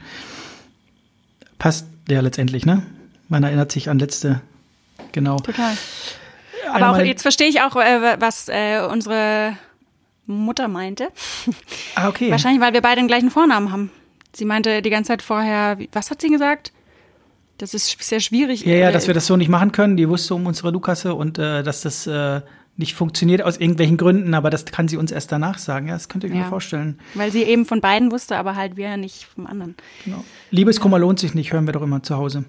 [1.59, 2.83] Passt ja letztendlich, ne?
[3.29, 4.41] Man erinnert sich an letzte,
[5.13, 5.37] genau.
[5.39, 5.77] Total.
[6.73, 9.57] Aber auch jetzt verstehe ich auch, äh, was äh, unsere
[10.27, 11.09] Mutter meinte.
[11.95, 12.31] Ah, okay.
[12.31, 13.91] Wahrscheinlich, weil wir beide den gleichen Vornamen haben.
[14.35, 16.73] Sie meinte die ganze Zeit vorher, was hat sie gesagt?
[17.59, 18.65] Das ist sehr schwierig.
[18.65, 19.97] Ja, ja, dass wir das so nicht machen können.
[19.97, 22.41] Die wusste um unsere Lukasse und äh, dass das äh,
[22.77, 25.89] nicht funktioniert aus irgendwelchen Gründen, aber das kann sie uns erst danach sagen.
[25.89, 26.49] Ja, das könnt ihr euch ja.
[26.49, 26.99] vorstellen.
[27.15, 29.77] Weil sie eben von beiden wusste, aber halt wir nicht vom anderen.
[30.05, 30.25] Genau.
[30.51, 32.45] Liebeskummer lohnt sich nicht, hören wir doch immer zu Hause.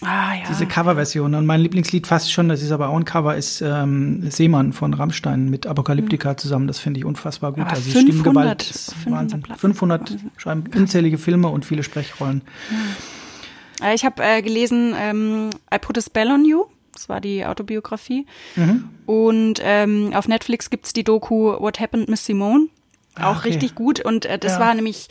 [0.00, 0.42] Ah, ja.
[0.48, 1.34] Diese Coverversion.
[1.34, 4.94] Und mein Lieblingslied fast schon, das ist aber auch ein Cover, ist ähm, Seemann von
[4.94, 6.38] Rammstein mit Apokalyptika mhm.
[6.38, 6.66] zusammen.
[6.68, 7.62] Das finde ich unfassbar gut.
[7.62, 9.56] Aber also 500, Stimmgewalt ist 500 Wahnsinn.
[9.56, 12.42] 500 schreiben unzählige Filme und viele Sprechrollen.
[13.80, 13.92] Ja.
[13.92, 16.66] Ich habe äh, gelesen, ähm, I Put a Spell on You
[16.98, 18.26] das war die Autobiografie.
[18.56, 18.88] Mhm.
[19.06, 22.66] Und ähm, auf Netflix gibt's die Doku What Happened Miss Simone.
[23.14, 23.50] Ah, Auch okay.
[23.50, 24.00] richtig gut.
[24.00, 24.60] Und äh, das ja.
[24.60, 25.08] war nämlich,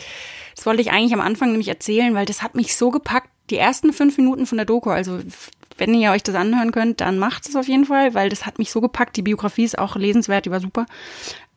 [0.55, 3.29] das wollte ich eigentlich am Anfang nämlich erzählen, weil das hat mich so gepackt.
[3.49, 5.19] Die ersten fünf Minuten von der Doku, also
[5.77, 8.59] wenn ihr euch das anhören könnt, dann macht es auf jeden Fall, weil das hat
[8.59, 9.15] mich so gepackt.
[9.15, 10.85] Die Biografie ist auch lesenswert, die war super.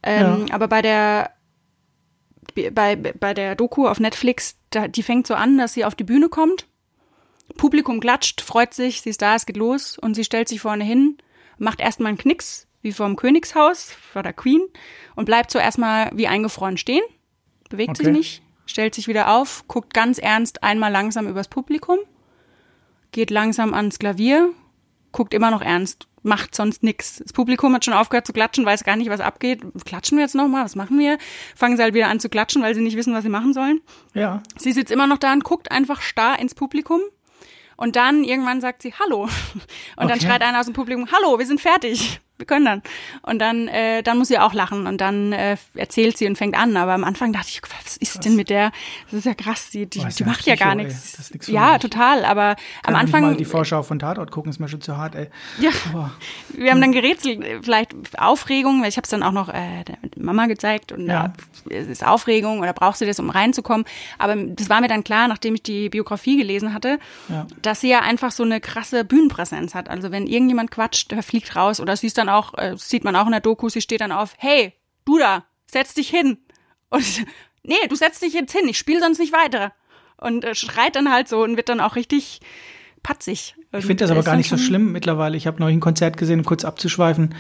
[0.05, 0.55] Ähm, ja.
[0.55, 1.31] Aber bei der
[2.72, 6.05] bei, bei der Doku auf Netflix, da, die fängt so an, dass sie auf die
[6.05, 6.66] Bühne kommt
[7.61, 10.82] Publikum klatscht, freut sich, sie ist da, es geht los und sie stellt sich vorne
[10.82, 11.18] hin,
[11.58, 14.62] macht erstmal einen Knicks, wie vorm Königshaus, vor der Queen
[15.14, 17.02] und bleibt so erstmal wie eingefroren stehen,
[17.68, 18.04] bewegt okay.
[18.04, 21.98] sich nicht, stellt sich wieder auf, guckt ganz ernst einmal langsam übers Publikum,
[23.12, 24.54] geht langsam ans Klavier,
[25.12, 27.18] guckt immer noch ernst, macht sonst nichts.
[27.18, 29.61] Das Publikum hat schon aufgehört zu klatschen, weiß gar nicht, was abgeht.
[29.84, 30.64] Klatschen wir jetzt nochmal?
[30.64, 31.18] Was machen wir?
[31.54, 33.82] Fangen sie halt wieder an zu klatschen, weil sie nicht wissen, was sie machen sollen.
[34.14, 34.42] Ja.
[34.58, 37.00] Sie sitzt immer noch da und guckt einfach starr ins Publikum
[37.81, 39.22] und dann irgendwann sagt sie Hallo.
[39.24, 39.31] Und
[39.97, 40.09] okay.
[40.09, 42.82] dann schreit einer aus dem Publikum, Hallo, wir sind fertig wir können dann.
[43.22, 46.57] Und dann, äh, dann muss sie auch lachen und dann äh, erzählt sie und fängt
[46.57, 46.76] an.
[46.76, 48.24] Aber am Anfang dachte ich, was ist krass.
[48.24, 48.72] denn mit der?
[49.05, 51.30] Das ist ja krass, die, die, die macht ja gar nichts.
[51.47, 52.24] Ja, total.
[52.24, 53.22] Aber Kann am Anfang.
[53.22, 55.28] Mal die Vorschau von Tatort gucken, ist mir schon zu hart, ey.
[55.61, 55.70] Ja.
[55.91, 56.12] Aber,
[56.55, 59.99] wir haben dann gerätselt, vielleicht Aufregung, weil ich habe es dann auch noch äh, der
[60.16, 61.32] Mama gezeigt und ja.
[61.68, 63.86] es ist Aufregung oder brauchst du das, um reinzukommen.
[64.18, 67.47] Aber das war mir dann klar, nachdem ich die Biografie gelesen hatte, ja.
[67.62, 69.88] dass sie ja einfach so eine krasse Bühnenpräsenz hat.
[69.91, 73.16] Also wenn irgendjemand quatscht, der fliegt raus oder sie ist dann auch, äh, sieht man
[73.16, 74.74] auch in der Doku, sie steht dann auf, hey,
[75.05, 76.39] du da, setz dich hin.
[76.89, 77.24] Und
[77.62, 79.72] nee, du setzt dich jetzt hin, ich spiele sonst nicht weiter.
[80.16, 82.41] Und äh, schreit dann halt so und wird dann auch richtig
[83.03, 83.55] patzig.
[83.72, 85.37] Ich finde das aber gar nicht so schlimm mittlerweile.
[85.37, 87.35] Ich habe neulich ein Konzert gesehen, um kurz abzuschweifen,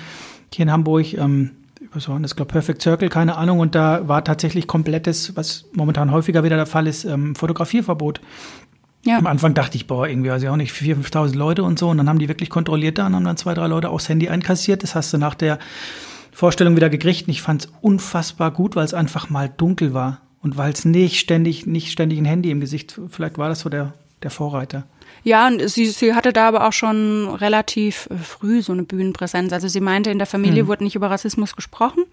[0.54, 1.12] hier in Hamburg.
[1.14, 1.50] Ähm,
[1.92, 2.32] was war das?
[2.32, 3.58] Ich glaube Perfect Circle, keine Ahnung.
[3.58, 8.20] Und da war tatsächlich komplettes, was momentan häufiger wieder der Fall ist, ähm, Fotografierverbot.
[9.04, 9.18] Ja.
[9.18, 11.88] Am Anfang dachte ich, boah, irgendwie, weiß ich auch nicht, 4.000, 5.000 Leute und so.
[11.88, 14.28] Und dann haben die wirklich kontrolliert da und haben dann zwei, drei Leute aufs Handy
[14.28, 14.82] einkassiert.
[14.82, 15.58] Das hast du nach der
[16.32, 17.26] Vorstellung wieder gekriegt.
[17.26, 20.20] Und ich fand es unfassbar gut, weil es einfach mal dunkel war.
[20.42, 23.68] Und weil es nicht ständig, nicht ständig ein Handy im Gesicht, vielleicht war das so
[23.68, 24.84] der, der Vorreiter.
[25.22, 29.52] Ja, und sie, sie hatte da aber auch schon relativ äh, früh so eine Bühnenpräsenz.
[29.52, 30.68] Also sie meinte, in der Familie mhm.
[30.68, 32.04] wurde nicht über Rassismus gesprochen.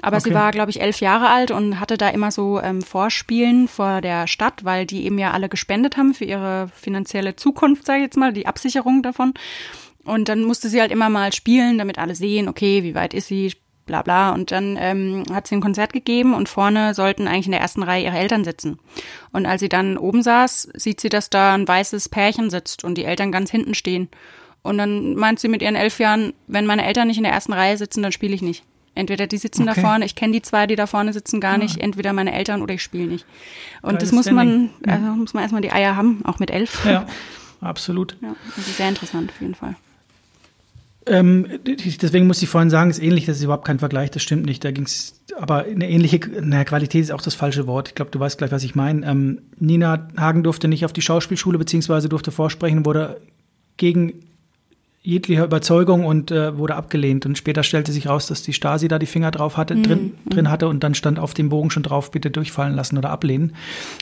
[0.00, 0.28] Aber okay.
[0.28, 4.00] sie war, glaube ich, elf Jahre alt und hatte da immer so ähm, Vorspielen vor
[4.00, 8.04] der Stadt, weil die eben ja alle gespendet haben für ihre finanzielle Zukunft, sage ich
[8.04, 9.34] jetzt mal, die Absicherung davon.
[10.04, 13.26] Und dann musste sie halt immer mal spielen, damit alle sehen, okay, wie weit ist
[13.26, 13.52] sie,
[13.88, 14.32] bla bla.
[14.32, 17.82] Und dann ähm, hat sie ein Konzert gegeben und vorne sollten eigentlich in der ersten
[17.82, 18.78] Reihe ihre Eltern sitzen.
[19.32, 22.96] Und als sie dann oben saß, sieht sie, dass da ein weißes Pärchen sitzt und
[22.96, 24.08] die Eltern ganz hinten stehen.
[24.62, 27.52] Und dann meint sie mit ihren elf Jahren, wenn meine Eltern nicht in der ersten
[27.52, 28.64] Reihe sitzen, dann spiele ich nicht.
[28.98, 29.80] Entweder die sitzen okay.
[29.80, 31.78] da vorne, ich kenne die zwei, die da vorne sitzen, gar nicht.
[31.78, 33.26] Entweder meine Eltern oder ich spiele nicht.
[33.80, 36.84] Und Geiles das muss man, also muss man erstmal die Eier haben, auch mit elf.
[36.84, 37.06] Ja,
[37.60, 38.16] absolut.
[38.20, 39.76] Ja, also sehr interessant auf jeden Fall.
[41.06, 44.22] Ähm, deswegen muss ich vorhin sagen, es ist ähnlich, das ist überhaupt kein Vergleich, das
[44.22, 44.64] stimmt nicht.
[44.64, 47.88] Da ging es, aber eine ähnliche, naja, Qualität ist auch das falsche Wort.
[47.88, 49.06] Ich glaube, du weißt gleich, was ich meine.
[49.06, 53.20] Ähm, Nina Hagen durfte nicht auf die Schauspielschule, beziehungsweise durfte vorsprechen, wurde
[53.76, 54.27] gegen
[55.02, 57.24] jeglicher Überzeugung und äh, wurde abgelehnt.
[57.24, 59.82] Und später stellte sich raus, dass die Stasi da die Finger drauf hatte, mhm.
[59.84, 60.30] drin, mhm.
[60.30, 63.54] drin hatte und dann stand auf dem Bogen schon drauf, bitte durchfallen lassen oder ablehnen,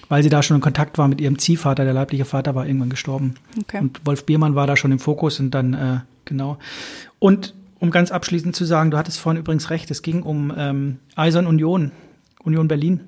[0.08, 1.84] weil sie da schon in Kontakt war mit ihrem Ziehvater.
[1.84, 3.34] Der leibliche Vater war irgendwann gestorben.
[3.60, 3.78] Okay.
[3.80, 6.58] Und Wolf Biermann war da schon im Fokus und dann äh, Genau.
[7.18, 10.98] Und um ganz abschließend zu sagen, du hattest vorhin übrigens recht, es ging um ähm,
[11.14, 11.92] Eisern Union,
[12.42, 13.00] Union Berlin.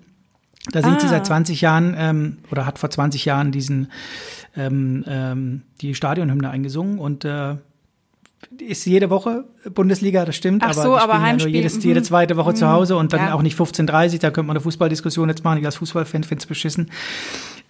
[0.72, 1.00] Da singt ah.
[1.00, 3.90] sie seit 20 Jahren ähm, oder hat vor 20 Jahren diesen
[4.56, 7.56] ähm, ähm, die Stadionhymne eingesungen und äh,
[8.58, 12.04] ist jede Woche Bundesliga, das stimmt, Ach so, aber, aber ja nur jedes, jede mhm.
[12.04, 12.56] zweite Woche mhm.
[12.56, 13.34] zu Hause und dann ja.
[13.34, 15.58] auch nicht 15.30 da könnte man eine Fußballdiskussion jetzt machen.
[15.58, 16.90] Ich als Fußballfan finde es beschissen.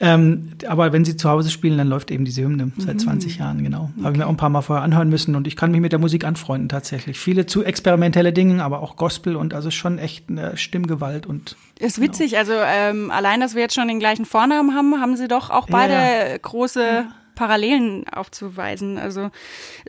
[0.01, 3.01] Ähm, aber wenn sie zu Hause spielen, dann läuft eben diese Hymne seit mhm.
[3.01, 3.91] 20 Jahren, genau.
[3.97, 4.05] Okay.
[4.05, 5.91] Habe ich mir auch ein paar Mal vorher anhören müssen und ich kann mich mit
[5.91, 7.19] der Musik anfreunden tatsächlich.
[7.19, 11.57] Viele zu experimentelle Dinge, aber auch Gospel und also schon echt eine Stimmgewalt und.
[11.81, 12.09] Ist genau.
[12.09, 15.51] witzig, also ähm, allein, dass wir jetzt schon den gleichen Vornamen haben, haben sie doch
[15.51, 17.07] auch beide ja, große.
[17.39, 18.99] Parallelen aufzuweisen.
[18.99, 19.31] Also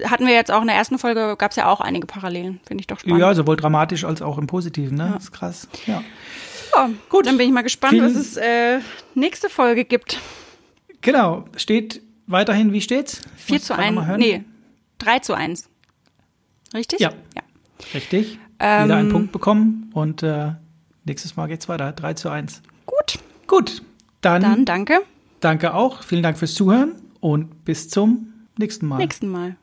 [0.04, 2.82] hatten wir jetzt auch in der ersten Folge, gab es ja auch einige Parallelen, finde
[2.82, 3.20] ich doch spannend.
[3.20, 5.14] Ja, sowohl dramatisch als auch im Positiven, ne?
[5.16, 5.68] Das ist krass.
[5.88, 6.04] Ja.
[6.76, 7.26] Ja, gut.
[7.26, 8.82] Dann bin ich mal gespannt, Vielen was es äh,
[9.16, 10.20] nächste Folge gibt.
[11.02, 11.46] Genau.
[11.56, 13.22] Steht weiterhin, wie steht's?
[13.38, 14.00] 4 zu 1.
[14.18, 14.44] Nee,
[15.00, 15.68] 3 zu 1.
[16.76, 17.00] Richtig?
[17.00, 17.10] Ja.
[17.36, 17.42] ja.
[17.96, 18.38] Richtig.
[18.60, 20.52] Ähm, Jeder einen Punkt bekommen und äh,
[21.04, 21.94] nächstes Mal geht's weiter.
[21.94, 22.62] 3 zu 1.
[22.86, 23.18] Gut.
[23.48, 23.82] Gut.
[24.22, 25.02] Dann, Dann danke.
[25.40, 26.04] Danke auch.
[26.04, 28.98] Vielen Dank fürs Zuhören und bis zum nächsten Mal.
[28.98, 29.56] Nächsten Mal.